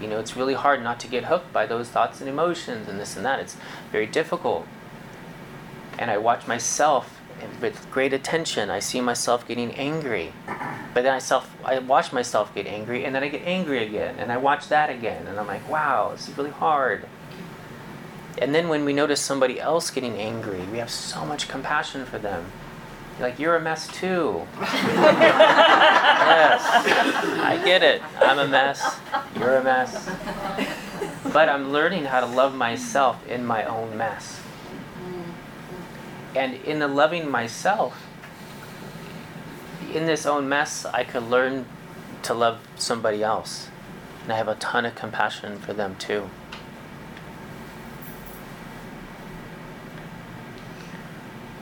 [0.00, 2.98] You know, it's really hard not to get hooked by those thoughts and emotions and
[2.98, 3.40] this and that.
[3.40, 3.56] It's
[3.90, 4.66] very difficult.
[5.98, 7.20] And I watch myself
[7.60, 8.70] with great attention.
[8.70, 10.32] I see myself getting angry.
[10.46, 14.16] But then I self I watch myself get angry and then I get angry again
[14.18, 17.06] and I watch that again and I'm like, wow, this is really hard.
[18.38, 22.18] And then when we notice somebody else getting angry, we have so much compassion for
[22.18, 22.50] them.
[23.20, 24.44] Like, you're a mess too.
[24.60, 26.60] yes,
[27.40, 28.02] I get it.
[28.18, 28.98] I'm a mess.
[29.38, 30.10] You're a mess.
[31.32, 34.40] But I'm learning how to love myself in my own mess.
[36.34, 38.06] And in the loving myself,
[39.92, 41.66] in this own mess, I could learn
[42.22, 43.68] to love somebody else.
[44.24, 46.28] And I have a ton of compassion for them too.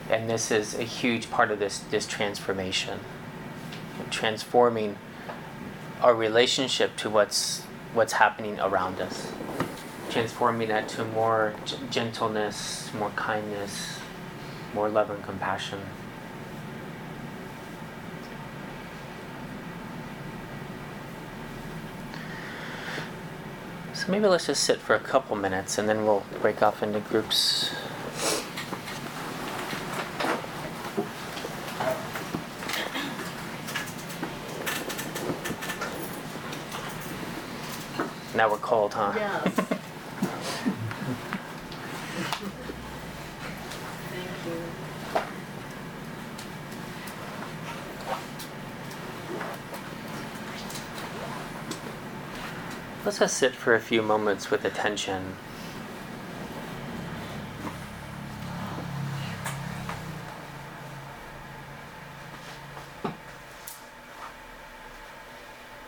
[0.09, 2.99] And this is a huge part of this, this transformation.
[4.09, 4.97] Transforming
[6.01, 7.61] our relationship to what's,
[7.93, 9.31] what's happening around us.
[10.09, 13.99] Transforming that to more g- gentleness, more kindness,
[14.73, 15.79] more love and compassion.
[23.93, 26.99] So maybe let's just sit for a couple minutes and then we'll break off into
[26.99, 27.73] groups.
[38.35, 39.13] Now we're cold, huh?
[39.15, 39.79] Yes.
[53.13, 55.35] Let's just sit for a few moments with attention.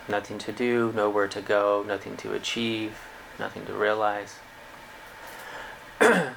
[0.07, 2.95] Nothing to do, nowhere to go, nothing to achieve,
[3.39, 4.35] nothing to realize.
[5.99, 6.35] And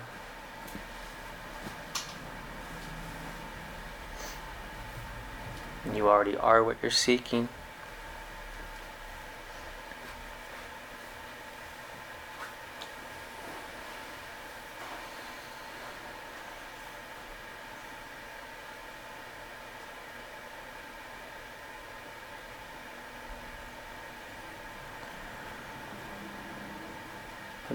[5.95, 7.51] you already are what you're seeking.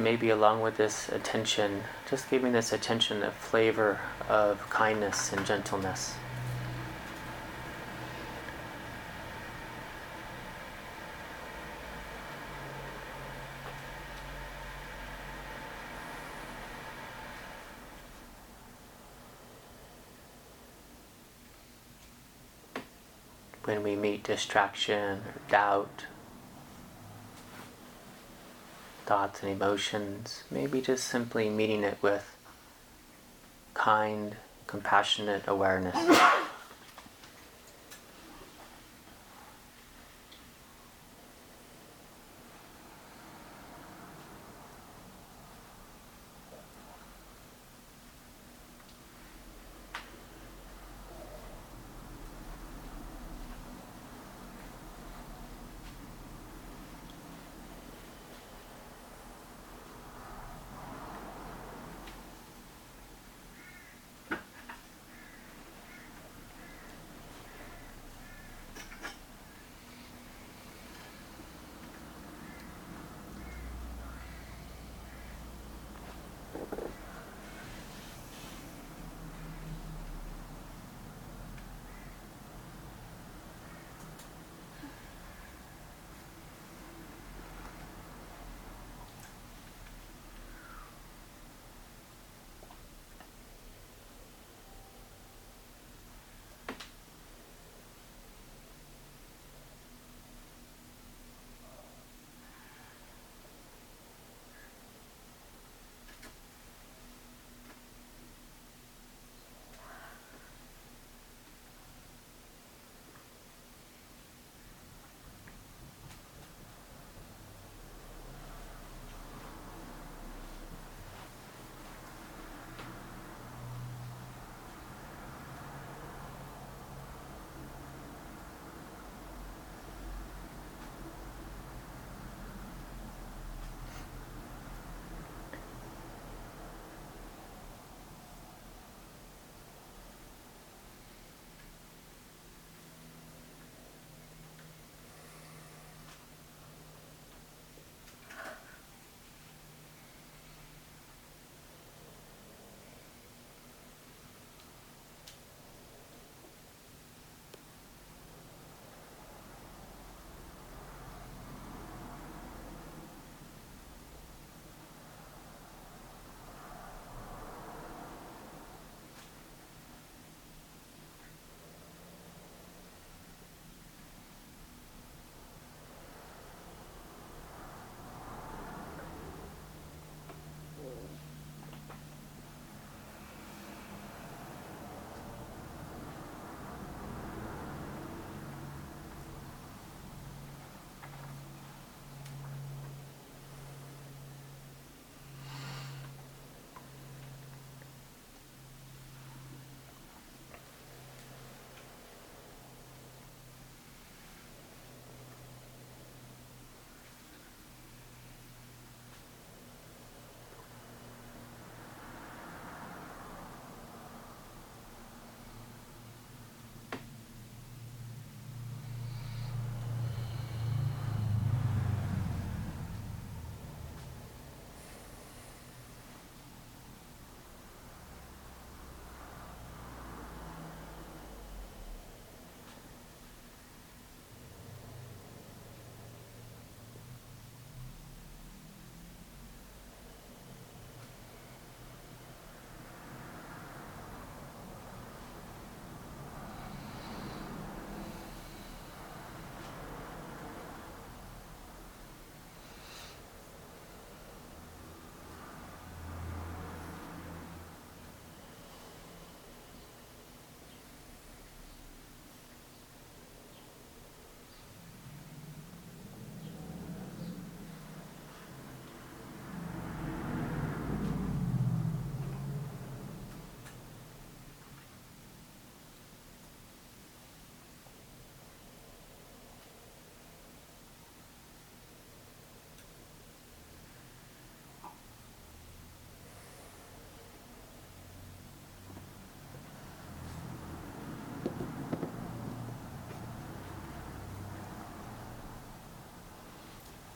[0.04, 6.16] Maybe along with this attention, just giving this attention a flavor of kindness and gentleness.
[23.66, 26.06] when we meet distraction or doubt,
[29.06, 32.36] thoughts and emotions, maybe just simply meeting it with
[33.74, 34.36] kind,
[34.68, 35.96] compassionate awareness.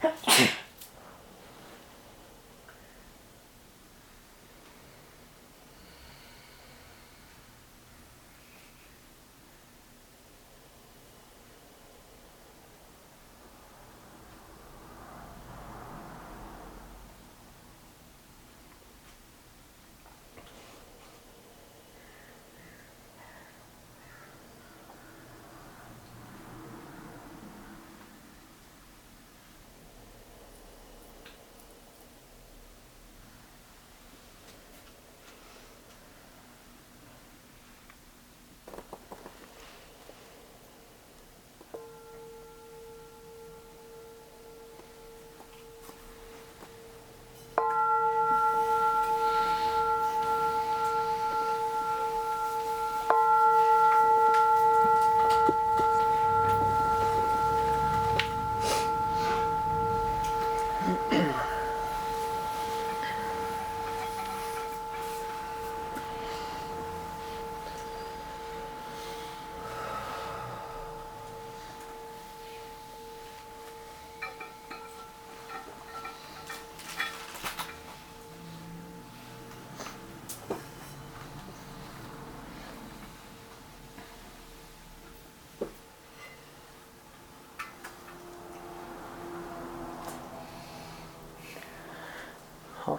[0.08, 0.48] Yeah.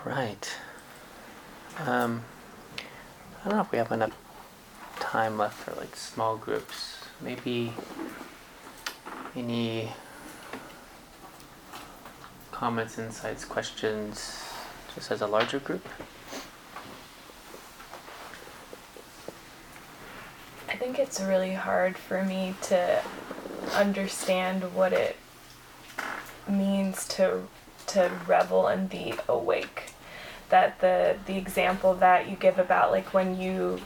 [0.06, 0.56] All right.
[1.84, 2.22] Um,
[3.40, 4.16] I don't know if we have enough
[5.00, 6.98] time left for like small groups.
[7.20, 7.72] Maybe
[9.34, 9.90] any
[12.52, 14.44] comments, insights, questions,
[14.94, 15.86] just as a larger group?
[20.68, 23.02] I think it's really hard for me to
[23.74, 25.16] understand what it
[26.48, 27.48] means to
[27.88, 29.87] to revel and be awake.
[30.50, 33.80] That the the example that you give about like when you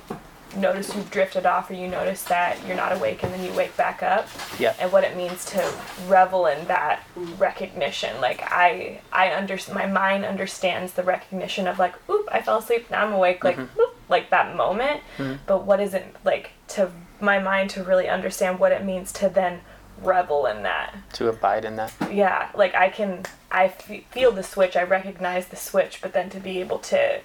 [0.57, 3.77] notice you've drifted off or you notice that you're not awake and then you wake
[3.77, 4.75] back up Yeah.
[4.79, 5.75] and what it means to
[6.09, 7.05] revel in that
[7.39, 8.21] recognition.
[8.21, 12.91] Like i i under my mind understands the recognition of like oop i fell asleep
[12.91, 13.81] now i'm awake like mm-hmm.
[13.81, 15.01] oop, like that moment.
[15.19, 15.37] Mm-hmm.
[15.47, 16.91] But what is it like to
[17.21, 19.61] my mind to really understand what it means to then
[20.03, 21.93] revel in that To abide in that?
[22.11, 26.29] yeah like i can i f- feel the switch i recognize the switch but then
[26.31, 27.21] to be able to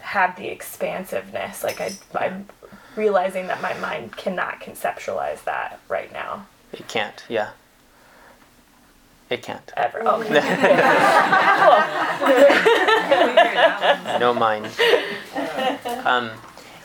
[0.00, 2.48] have the expansiveness like I, i'm
[2.96, 7.50] realizing that my mind cannot conceptualize that right now It can't, yeah.
[9.30, 9.72] It can't.
[9.78, 10.40] ever okay
[14.20, 14.66] no mind.
[16.04, 16.30] Um,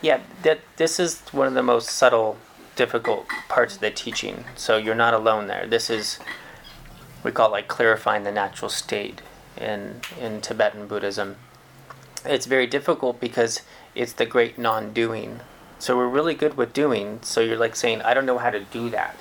[0.01, 2.37] yeah, that this is one of the most subtle,
[2.77, 4.45] difficult parts of the teaching.
[4.55, 5.67] So you're not alone there.
[5.67, 6.19] This is
[7.23, 9.21] we call it like clarifying the natural state
[9.57, 11.35] in in Tibetan Buddhism.
[12.23, 13.61] It's very difficult because
[13.95, 15.41] it's the great non-doing.
[15.79, 17.19] So we're really good with doing.
[17.21, 19.15] So you're like saying, I don't know how to do that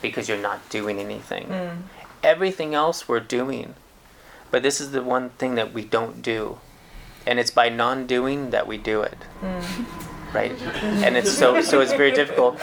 [0.00, 1.46] because you're not doing anything.
[1.48, 1.82] Mm.
[2.22, 3.74] Everything else we're doing.
[4.50, 6.58] But this is the one thing that we don't do.
[7.26, 9.18] And it's by non doing that we do it.
[9.40, 10.17] Mm.
[10.32, 10.52] Right?
[10.82, 12.60] And it's so so it's very difficult.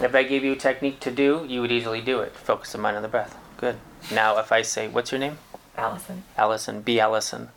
[0.00, 2.32] If I gave you a technique to do, you would easily do it.
[2.32, 3.36] Focus the mind on the breath.
[3.56, 3.76] Good.
[4.12, 5.38] Now if I say what's your name?
[5.76, 6.82] allison Allison.
[6.82, 7.48] Be Allison.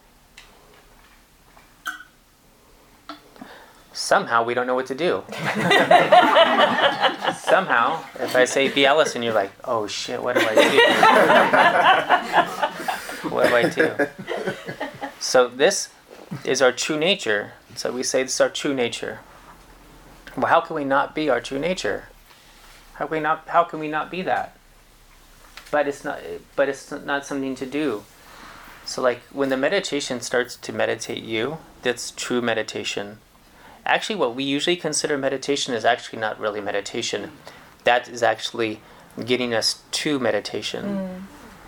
[3.97, 5.23] Somehow we don't know what to do.
[7.39, 10.53] Somehow, if I say be Allison, you're like, oh shit, what do I
[13.23, 13.29] do?
[13.29, 14.07] what do I do?
[15.19, 15.89] So this
[16.45, 17.53] is our true nature.
[17.77, 19.19] So we say this is our true nature.
[20.35, 22.09] Well, how can we not be our true nature?
[22.95, 23.47] How can we not?
[23.47, 24.57] How can we not be that?
[25.69, 26.19] But it's not.
[26.55, 28.03] But it's not something to do.
[28.83, 33.19] So, like when the meditation starts to meditate you, that's true meditation.
[33.85, 37.31] Actually, what we usually consider meditation is actually not really meditation.
[37.83, 38.81] That is actually
[39.23, 40.85] getting us to meditation.
[40.85, 41.21] Mm.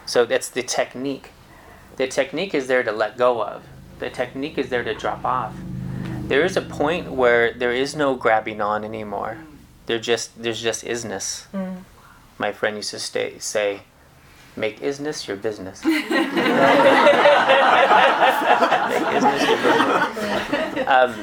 [0.08, 1.32] So, that's the technique.
[1.98, 3.64] The technique is there to let go of,
[4.00, 5.54] the technique is there to drop off.
[6.30, 9.40] There is a point where there is no grabbing on anymore.
[9.88, 11.46] There just there's just isness.
[11.48, 11.82] Hmm.
[12.38, 13.82] My friend used to stay, say,
[14.56, 16.06] "Make isness your business." Make
[19.18, 20.86] isness your business.
[20.90, 21.14] Um,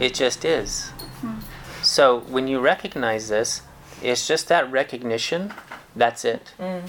[0.00, 0.90] it just is.
[1.82, 3.60] So when you recognize this,
[4.02, 5.52] it's just that recognition.
[5.94, 6.52] That's it.
[6.58, 6.86] Hmm.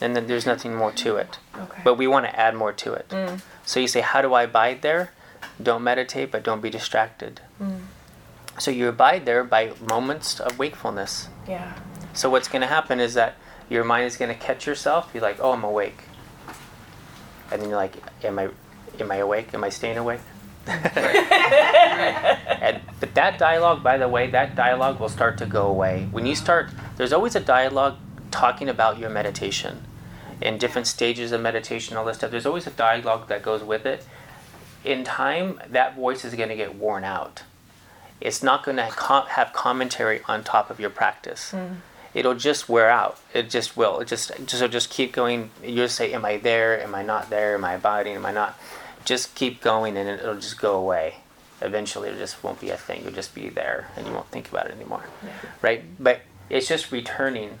[0.00, 1.38] And then there's nothing more to it.
[1.58, 3.06] okay But we want to add more to it.
[3.10, 3.36] Hmm.
[3.66, 5.10] So you say, How do I abide there?
[5.62, 7.40] Don't meditate, but don't be distracted.
[7.60, 7.80] Mm.
[8.58, 11.28] So you abide there by moments of wakefulness.
[11.48, 11.74] yeah
[12.14, 13.36] So what's going to happen is that
[13.68, 15.10] your mind is going to catch yourself.
[15.12, 16.04] You're like, Oh, I'm awake.
[17.50, 17.94] And then you're like,
[18.24, 18.48] Am I,
[18.98, 19.52] am I awake?
[19.54, 20.20] Am I staying awake?
[20.66, 20.82] and
[22.98, 26.08] but that dialogue, by the way, that dialogue will start to go away.
[26.10, 27.98] When you start, there's always a dialogue
[28.32, 29.84] talking about your meditation
[30.40, 32.30] in different stages of meditation, all this stuff.
[32.30, 34.04] There's always a dialogue that goes with it.
[34.86, 37.42] In time, that voice is going to get worn out.
[38.20, 41.52] It's not going to com- have commentary on top of your practice.
[41.52, 41.78] Mm.
[42.14, 43.18] It'll just wear out.
[43.34, 43.98] It just will.
[44.00, 45.50] It just just so just keep going.
[45.62, 46.82] You'll say, "Am I there?
[46.82, 47.56] Am I not there?
[47.56, 48.14] Am I abiding?
[48.16, 48.58] Am I not?"
[49.04, 51.16] Just keep going, and it'll just go away.
[51.60, 53.02] Eventually, it just won't be a thing.
[53.02, 55.04] You'll just be there, and you won't think about it anymore,
[55.60, 55.84] right?
[56.02, 57.58] But it's just returning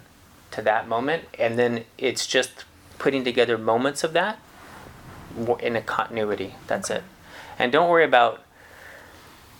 [0.52, 2.64] to that moment, and then it's just
[2.98, 4.38] putting together moments of that
[5.60, 6.54] in a continuity.
[6.66, 7.02] That's it.
[7.58, 8.44] And don't worry about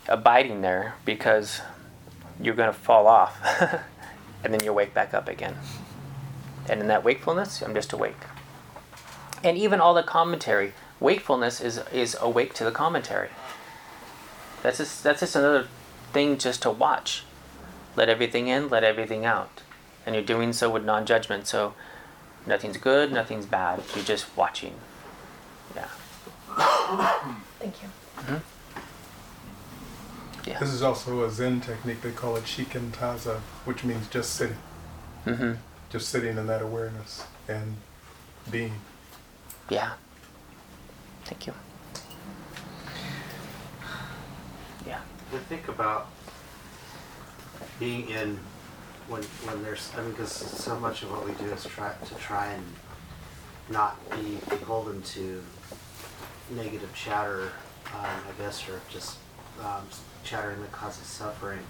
[0.08, 1.60] abiding there because
[2.40, 3.40] you're going to fall off
[4.44, 5.56] and then you'll wake back up again.
[6.68, 8.16] And in that wakefulness, I'm just awake.
[9.42, 13.28] And even all the commentary, wakefulness is, is awake to the commentary.
[14.62, 15.68] That's just, that's just another
[16.12, 17.24] thing just to watch.
[17.94, 19.62] Let everything in, let everything out.
[20.04, 21.46] And you're doing so with non judgment.
[21.46, 21.74] So
[22.46, 23.82] nothing's good, nothing's bad.
[23.94, 24.74] You're just watching.
[25.74, 25.88] Yeah.
[27.58, 27.88] thank you
[30.46, 30.60] Yeah.
[30.60, 32.02] This is also a Zen technique.
[32.02, 34.56] They call it Shikantaza, which means just sitting.
[35.26, 35.54] Mm-hmm.
[35.90, 37.76] Just sitting in that awareness and
[38.48, 38.74] being.
[39.68, 39.94] Yeah.
[41.24, 41.54] Thank you.
[44.86, 45.00] Yeah.
[45.34, 46.06] I think about
[47.80, 48.38] being in
[49.08, 52.14] when when there's I mean because so much of what we do is try to
[52.14, 52.64] try and
[53.68, 55.42] not be beholden to
[56.50, 57.52] negative chatter,
[57.94, 59.18] um, I guess, or just
[59.60, 59.86] um,
[60.24, 61.60] chattering that causes suffering.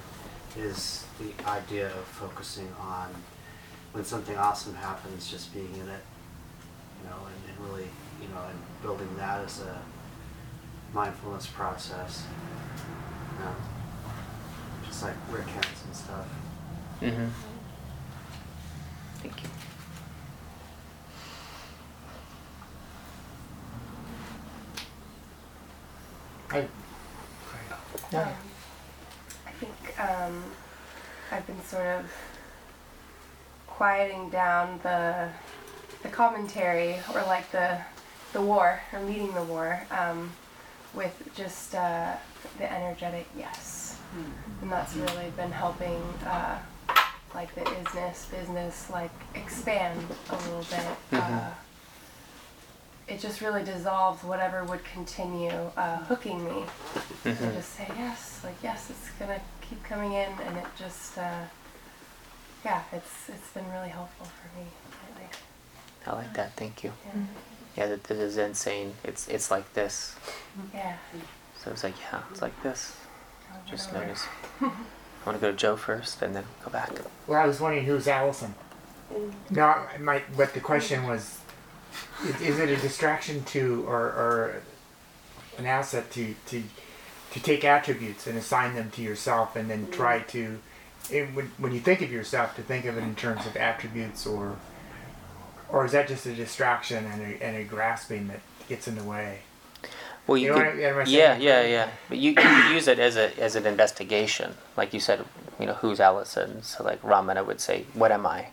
[0.56, 3.14] Is the idea of focusing on
[3.92, 6.02] when something awesome happens, just being in it,
[7.02, 7.88] you know, and, and really,
[8.22, 9.82] you know, and building that as a
[10.94, 12.24] mindfulness process.
[13.38, 13.54] You know,
[14.86, 16.26] just like Rick has and stuff.
[17.02, 17.26] Mm-hmm.
[19.22, 19.48] Thank you.
[26.56, 26.68] I,
[28.12, 28.22] Yeah.
[28.22, 28.34] Um,
[29.46, 30.44] I think um,
[31.32, 32.04] I've been sort of
[33.66, 35.28] quieting down the
[36.02, 37.78] the commentary or like the
[38.32, 40.30] the war or leading the war um,
[40.94, 42.14] with just uh,
[42.58, 43.98] the energetic yes,
[44.62, 46.58] and that's really been helping uh,
[47.34, 50.00] like the isness business like expand
[50.30, 50.86] a little bit.
[51.12, 51.52] Uh, Mhm.
[53.08, 56.64] It just really dissolves whatever would continue uh, hooking me
[57.22, 57.54] to Mhm.
[57.54, 61.44] just say yes, like yes, it's gonna keep coming in, and it just, uh,
[62.64, 64.66] yeah, it's it's been really helpful for me
[65.08, 65.28] lately.
[66.06, 66.52] I like that.
[66.56, 66.92] Thank you.
[67.06, 67.22] Yeah,
[67.76, 70.16] Yeah, the, the Zen saying it's it's like this.
[70.74, 70.96] yeah.
[71.62, 72.96] So it's like yeah, it's like this.
[73.50, 74.06] or Just whatever.
[74.08, 74.26] notice.
[74.60, 76.90] I want to go to Joe first, and then go back.
[77.26, 78.54] well, I was wondering who's Allison.
[79.50, 80.36] No, I might.
[80.36, 81.38] But the question was,
[82.24, 84.62] is, is it a distraction to or, or
[85.58, 86.62] an asset to to
[87.32, 90.28] to take attributes and assign them to yourself, and then try mm-hmm.
[91.10, 93.56] to, it, when when you think of yourself, to think of it in terms of
[93.56, 94.56] attributes, or
[95.68, 99.04] or is that just a distraction and a, and a grasping that gets in the
[99.04, 99.40] way?
[100.26, 101.88] Well, you, You know could, what I- I yeah, yeah, yeah.
[102.08, 105.24] But you, you could use it as a as an investigation, like you said.
[105.60, 106.62] You know, who's Allison?
[106.62, 108.48] So like Ramana would say, "What am I?"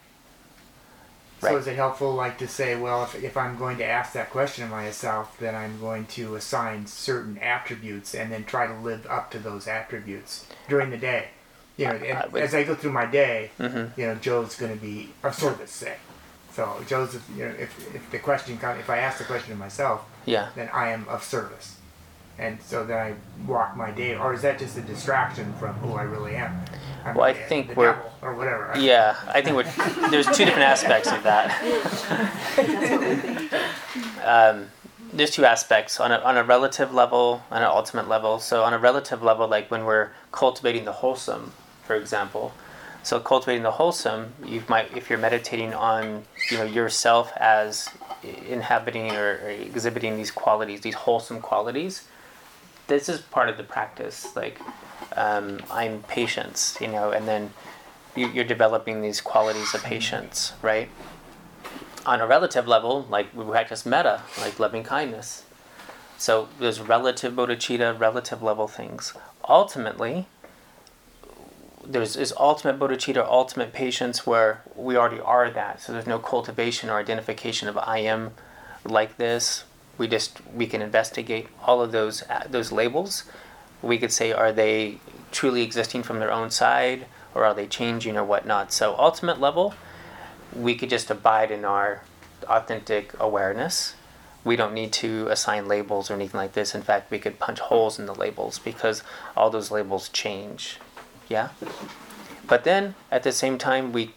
[1.51, 4.29] So is it helpful, like, to say, well, if, if I'm going to ask that
[4.29, 9.05] question of myself, then I'm going to assign certain attributes and then try to live
[9.07, 11.27] up to those attributes during the day?
[11.77, 13.99] You know, I and would- as I go through my day, Mm-hmm.
[13.99, 15.95] you know, Joe's going to be of service, say.
[16.53, 19.57] So Joe's, you know, if, if the question comes, if I ask the question of
[19.59, 20.49] myself, Yeah.
[20.55, 21.77] then I am of service.
[22.37, 23.13] And so then I
[23.47, 26.61] walk my day, or is that just a distraction from who I really am?
[27.05, 28.73] I'm Well, I think the we're- devil, or whatever.
[28.77, 31.51] Yeah, I think we're, there's two different aspects of that.
[34.23, 34.67] Um,
[35.11, 38.39] there's two aspects on a, on a relative level and an ultimate level.
[38.39, 41.51] So on a relative level, like when we're cultivating the wholesome,
[41.83, 42.53] for example.
[43.03, 47.89] So cultivating the wholesome, you might if you're meditating on you know yourself as
[48.47, 52.05] inhabiting or, or exhibiting these qualities, these wholesome qualities.
[52.87, 54.33] This is part of the practice.
[54.37, 54.57] Like
[55.15, 57.53] um, I'm patience, you know, and then
[58.15, 60.89] you, you're developing these qualities of patience, right?
[62.05, 65.43] On a relative level, like we practice metta, like loving kindness.
[66.17, 69.13] So there's relative bodhicitta, relative level things.
[69.47, 70.27] Ultimately,
[71.85, 75.81] there's is ultimate bodhicitta, ultimate patience, where we already are that.
[75.81, 78.31] So there's no cultivation or identification of I am
[78.85, 79.65] like this.
[79.97, 83.23] We just we can investigate all of those uh, those labels.
[83.83, 84.97] We could say are they
[85.31, 87.05] truly existing from their own side,
[87.35, 88.71] or are they changing or whatnot.
[88.71, 89.73] So ultimate level,
[90.55, 92.03] we could just abide in our
[92.47, 93.95] authentic awareness.
[94.43, 96.75] We don't need to assign labels or anything like this.
[96.75, 99.03] In fact, we could punch holes in the labels because
[99.35, 100.77] all those labels change.
[101.29, 101.49] Yeah?
[102.45, 104.13] But then at the same time we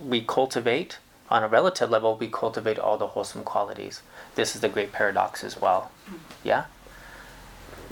[0.00, 0.98] we cultivate
[1.30, 4.02] on a relative level we cultivate all the wholesome qualities.
[4.34, 5.90] This is the great paradox as well.
[6.42, 6.64] Yeah?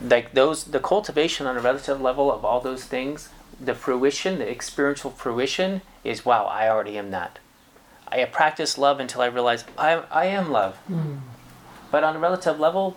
[0.02, 3.28] Like those the cultivation on a relative level of all those things,
[3.60, 7.38] the fruition, the experiential fruition is wow, I already am that.
[8.08, 10.76] I practice love until I realize I, I am love.
[10.86, 11.16] Hmm.
[11.90, 12.96] But on a relative level,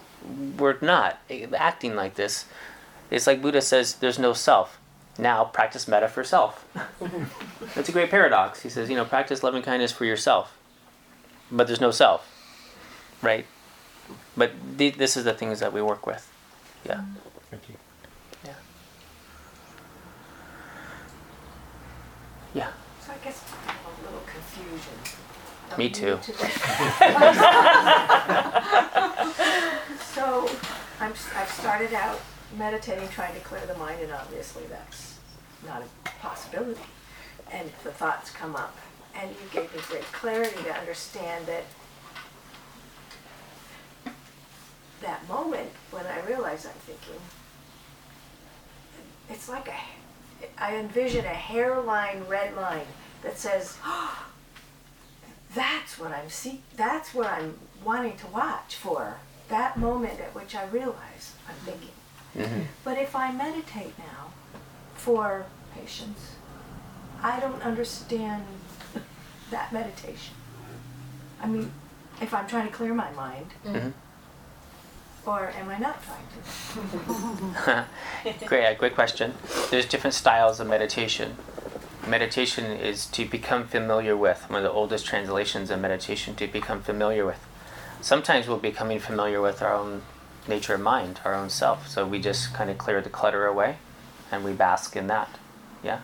[0.58, 1.20] we're not
[1.56, 2.46] acting like this.
[3.10, 4.80] It's like Buddha says, there's no self.
[5.18, 6.66] Now practice metta for self.
[7.76, 8.62] That's a great paradox.
[8.62, 10.56] He says, you know, practice loving kindness for yourself,
[11.52, 12.28] but there's no self,
[13.22, 13.46] right?
[14.36, 16.32] But th- this is the things that we work with.
[16.88, 17.02] Yeah.
[17.52, 17.76] Thank you.
[18.46, 18.54] Yeah.
[22.54, 22.72] Yeah.
[23.06, 24.94] So I guess I have a little confusion.
[25.78, 26.16] Me too.
[26.16, 26.40] new to this.
[30.16, 30.50] so
[31.02, 32.22] I'm, I've started out
[32.58, 35.20] meditating, trying to clear the mind, and obviously that's
[35.66, 35.88] not a
[36.22, 36.80] possibility.
[37.52, 38.78] And the thoughts come up,
[39.14, 41.66] and you gave me great clarity to understand that
[45.02, 47.22] that moment when I realize I'm thinking,
[49.30, 52.88] it's like a, I envision a hairline red line
[53.24, 54.26] that says, oh,
[55.56, 59.18] that's what I'm see, that's what I'm wanting to watch for.
[59.50, 61.90] That moment at which I realize I'm thinking.
[62.36, 62.62] Mm-hmm.
[62.84, 64.32] But if I meditate now
[64.96, 66.36] for patience,
[67.24, 68.44] I don't understand
[69.52, 70.36] that meditation.
[71.42, 71.72] I mean,
[72.22, 73.94] if I'm trying to clear my mind, Mhm.
[75.28, 77.86] Or am I not trying
[78.34, 78.46] to?
[78.46, 79.34] great, great question.
[79.70, 81.36] There's different styles of meditation.
[82.08, 84.50] Meditation is to become familiar with.
[84.50, 87.46] One of the oldest translations of meditation to become familiar with.
[88.00, 90.04] Sometimes we're becoming familiar with our own
[90.48, 91.90] nature of mind, our own self.
[91.90, 93.78] So we just kind of clear the clutter away,
[94.32, 95.38] and we bask in that.
[95.84, 96.00] Yeah.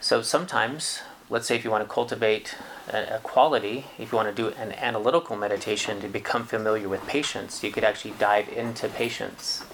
[0.00, 2.54] So sometimes, let's say if you want to cultivate
[2.88, 7.62] a, quality, if you want to do an analytical meditation to become familiar with patience,
[7.62, 9.64] you could actually dive into patience.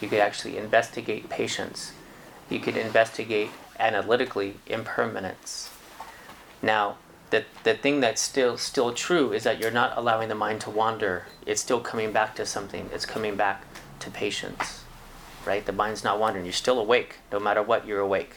[0.00, 1.92] You could actually investigate patience.
[2.50, 5.70] You could investigate analytically impermanence.
[6.60, 6.96] Now,
[7.30, 10.70] the, the thing that's still still true is that you're not allowing the mind to
[10.70, 11.26] wander.
[11.46, 12.90] It's still coming back to something.
[12.92, 13.64] It's coming back
[14.00, 14.84] to patience.
[15.46, 15.64] Right?
[15.64, 16.44] The mind's not wandering.
[16.44, 17.16] You're still awake.
[17.32, 18.36] No matter what, you're awake.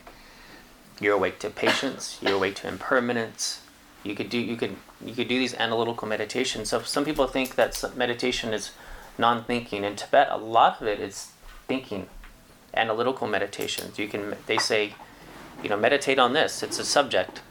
[1.01, 3.59] You're awake to patience, you're awake to impermanence.
[4.05, 6.69] You could do you could you could do these analytical meditations.
[6.69, 8.71] So some people think that meditation is
[9.17, 9.83] non-thinking.
[9.83, 11.31] In Tibet, a lot of it is
[11.67, 12.07] thinking,
[12.73, 13.97] analytical meditations.
[13.97, 14.93] You can they say,
[15.63, 16.61] you know, meditate on this.
[16.61, 17.41] It's a subject,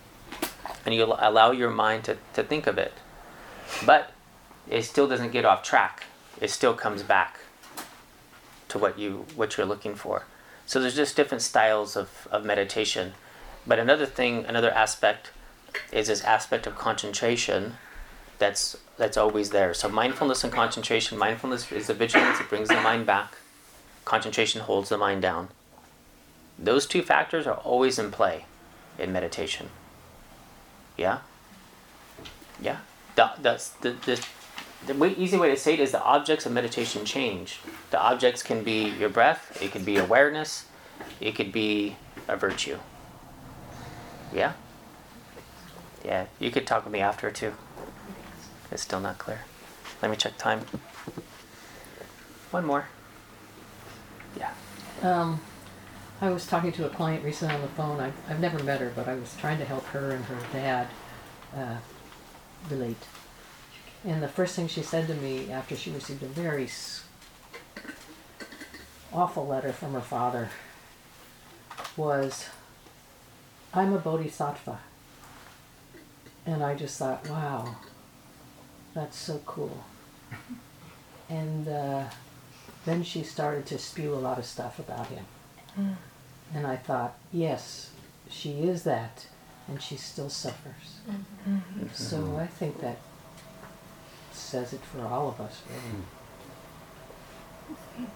[0.87, 2.93] and you allow your mind to, to think of it,
[3.85, 4.13] but
[4.71, 6.05] it still doesn't get off track.
[6.41, 7.41] It still comes back
[8.69, 10.25] to what you what you're looking for.
[10.67, 13.13] So there's just different styles of, of meditation.
[13.67, 15.31] But another thing, another aspect
[15.93, 17.75] is this aspect of concentration
[18.39, 19.75] that's that's always there.
[19.75, 23.37] So mindfulness and concentration, mindfulness is the vigilance, it brings the mind back.
[24.05, 25.49] Concentration holds the mind down.
[26.59, 28.45] Those two factors are always in play
[28.99, 29.71] in meditation.
[30.97, 31.21] Yeah?
[32.61, 32.79] Yeah.
[33.17, 34.25] The, that's the, the,
[34.87, 37.61] the way, easy way to say it is the objects of meditation change.
[37.91, 40.67] The objects can be your breath, it could be awareness,
[41.21, 41.97] it could be
[42.29, 42.79] a virtue.
[44.33, 44.53] Yeah?
[46.05, 47.55] Yeah, you could talk with me after too.
[48.71, 49.41] It's still not clear.
[50.03, 50.61] Let me check time.
[52.51, 52.87] One more.
[54.39, 54.53] Yeah.
[55.03, 55.41] Um,
[56.21, 58.01] I was talking to a client recently on the phone.
[58.01, 60.89] I've, I've never met her, but I was trying to help her and her dad
[61.57, 61.77] uh,
[62.71, 63.07] relate.
[64.05, 66.69] And the first thing she said to me after she received a very
[69.13, 70.51] awful letter from her father
[71.97, 72.49] was,
[73.73, 74.81] I'm a bodhisattva.
[76.47, 77.77] And I just thought, wow,
[78.95, 79.85] that's so cool.
[81.29, 82.05] And uh,
[82.85, 85.25] then she started to spew a lot of stuff about him.
[85.79, 85.97] Mm.
[86.55, 87.91] And I thought, yes,
[88.29, 89.27] she is that,
[89.67, 91.01] and she still suffers.
[91.09, 91.87] Mm-hmm.
[91.95, 92.37] So mm-hmm.
[92.37, 92.99] I think that
[94.33, 96.05] says it for all of us, really.
[97.99, 98.07] Mm.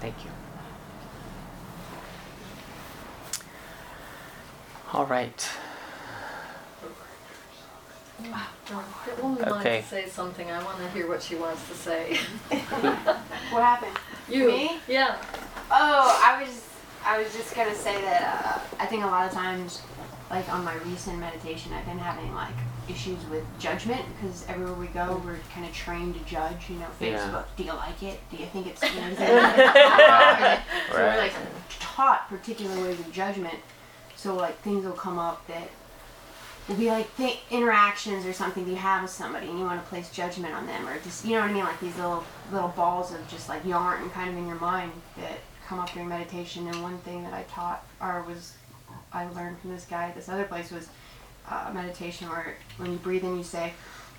[0.00, 0.30] Thank you.
[4.92, 5.50] All right.
[8.22, 9.50] That woman Okay.
[9.50, 10.50] wants to say something.
[10.50, 12.18] I want to hear what she wants to say.
[13.50, 13.96] What happened?
[14.28, 14.48] You?
[14.48, 14.78] Me?
[14.88, 15.16] Yeah.
[15.70, 16.64] Oh, I was
[17.04, 19.80] I was just gonna say that uh, I think a lot of times,
[20.30, 22.52] like on my recent meditation, I've been having like
[22.90, 26.68] issues with judgment because everywhere we go, we're kind of trained to judge.
[26.68, 27.18] You know, Yeah.
[27.18, 27.44] Facebook.
[27.56, 28.20] Do you like it?
[28.30, 28.82] Do you think it's?
[28.82, 31.18] You know, is it- so we're Right.
[31.18, 31.32] like
[31.80, 33.56] taught particular ways of judgment.
[34.16, 35.68] So like things will come up that
[36.74, 40.10] be like th- interactions or something you have with somebody and you want to place
[40.10, 41.64] judgment on them or just you know what I mean?
[41.64, 45.38] Like these little little balls of just like yarn kind of in your mind that
[45.66, 46.66] come up during meditation.
[46.66, 48.54] And one thing that I taught or was
[49.12, 50.88] I learned from this guy at this other place was
[51.48, 53.72] uh, meditation where when you breathe in you say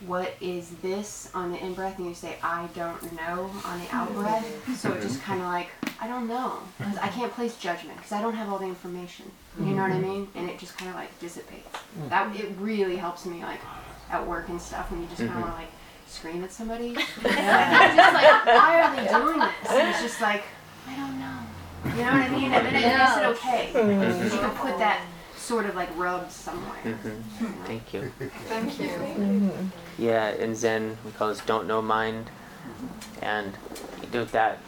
[0.05, 3.95] what is this on the in breath and you say I don't know on the
[3.95, 5.69] out breath so it just kind of like
[6.01, 6.59] I don't know.
[7.01, 9.29] I can't place judgment because I don't have all the information
[9.59, 10.27] you know what I mean?
[10.35, 11.67] And it just kind of like dissipates.
[12.09, 13.59] That it really helps me like
[14.09, 15.41] at work and stuff when you just kind of Mhm.
[15.41, 15.71] want to like
[16.07, 16.95] scream at somebody.
[16.95, 19.69] It's just like why are they doing this?
[19.71, 20.43] And it's just like
[20.87, 21.37] I don't know.
[21.95, 22.51] You know what I mean?
[22.51, 23.69] And then it makes it okay.
[23.73, 25.01] Because you can put that
[25.37, 26.79] sort of like rub somewhere.
[26.95, 28.11] Hmm Thank you.
[28.47, 28.89] Thank you.
[29.97, 32.29] Yeah, in Zen we call this don't know mind,
[33.21, 33.53] and
[34.01, 34.59] you do that.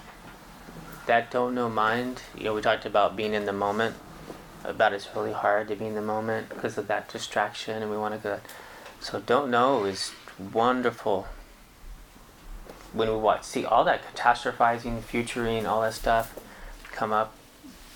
[1.08, 2.22] That don't know mind.
[2.38, 3.96] You know, we talked about being in the moment.
[4.64, 7.98] About it's really hard to be in the moment because of that distraction, and we
[7.98, 8.40] want to go.
[9.00, 10.12] So don't know is
[10.54, 11.28] wonderful.
[12.94, 16.38] when we watch, see all that catastrophizing, futuring, all that stuff
[16.92, 17.34] come up,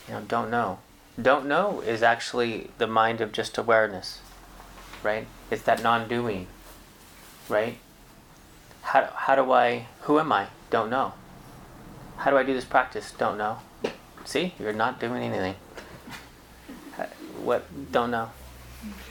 [0.08, 0.80] you know, don't know.
[1.22, 4.20] Don't know is actually the mind of just awareness,
[5.04, 5.28] right?
[5.52, 6.48] It's that non doing,
[7.50, 7.78] right?
[8.84, 10.48] How, how do I, who am I?
[10.70, 11.14] Don't know.
[12.18, 13.14] How do I do this practice?
[13.18, 13.60] Don't know.
[14.26, 15.56] See, you're not doing anything.
[17.46, 17.92] What?
[17.92, 18.32] Don't know.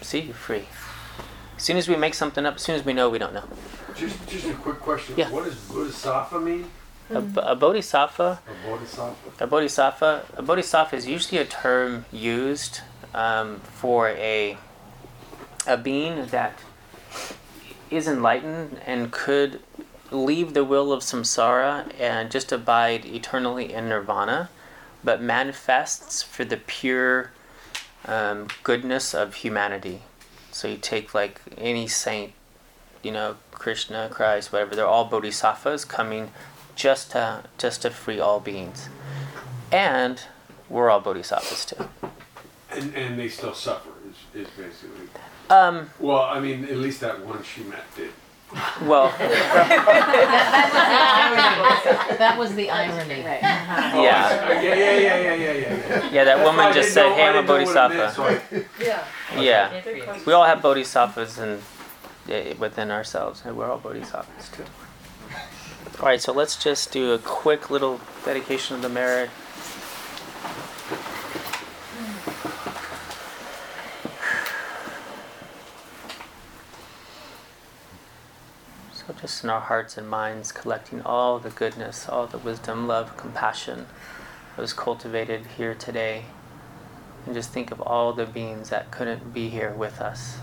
[0.03, 0.65] See, you're free.
[1.57, 3.45] As soon as we make something up, as soon as we know, we don't know.
[3.95, 5.15] Just, just a quick question.
[5.17, 5.31] Yeah.
[5.31, 6.67] What does bodhisattva mean?
[7.11, 8.41] A, a bodhisattva.
[8.45, 9.45] A bodhisattva.
[9.45, 10.27] A bodhisattva.
[10.37, 12.81] A bodhisattva is usually a term used
[13.15, 14.59] um, for a
[15.67, 16.59] a being that
[17.91, 19.61] is enlightened and could
[20.11, 24.51] leave the will of samsara and just abide eternally in nirvana,
[25.05, 27.31] but manifests for the pure
[28.07, 30.03] um, goodness of humanity.
[30.53, 32.33] So you take like any saint,
[33.03, 34.75] you know, Krishna, Christ, whatever.
[34.77, 36.31] They're all bodhisattvas coming
[36.77, 38.89] just to just to free all beings,
[39.73, 40.23] and
[40.69, 41.89] we're all bodhisattvas too.
[42.71, 45.09] And, and they still suffer, is, is basically.
[45.51, 48.11] Um, well, I mean, at least that one she met did.
[48.83, 49.09] Well,
[52.19, 53.21] that was the irony.
[53.21, 53.91] Yeah.
[53.95, 55.53] Oh, yeah, yeah, yeah, yeah, yeah, yeah.
[55.55, 56.11] yeah.
[56.11, 57.47] Yeah, that That's woman why I just didn't said, know- "Hey, I I'm a didn't
[57.47, 58.95] know what it meant, bodhisattva." so
[59.37, 61.63] I- Yeah, we all have bodhisattvas in,
[62.31, 64.65] eh, within ourselves, and we're all bodhisattvas too.
[66.01, 69.31] All right, so let's just do a quick little dedication of the merit.
[79.25, 83.17] So, just in our hearts and minds, collecting all the goodness, all the wisdom, love,
[83.17, 83.87] compassion
[84.55, 86.27] that was cultivated here today.
[87.25, 90.41] And just think of all the beings that couldn't be here with us.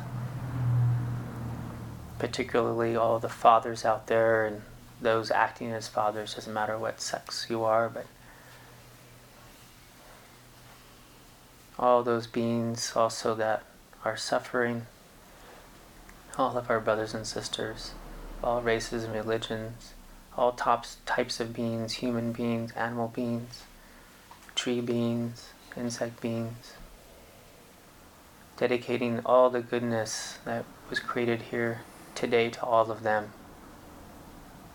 [2.18, 4.64] Particularly all the fathers out there and
[5.00, 8.08] those acting as fathers, doesn't matter what sex you are, but
[11.78, 13.62] all those beings also that
[14.04, 14.88] are suffering,
[16.36, 17.92] all of our brothers and sisters,
[18.44, 19.94] all races and religions,
[20.38, 23.64] all tops, types of beings, human beings, animal beings,
[24.56, 26.74] tree beings, insect beings,
[28.58, 31.82] dedicating all the goodness that was created here
[32.16, 33.32] today to all of them.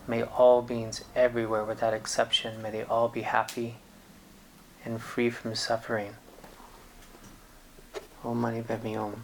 [0.07, 3.75] May all beings everywhere, without exception, may they all be happy
[4.85, 6.15] and free from suffering.
[8.23, 9.23] Om Mani Padme Hum.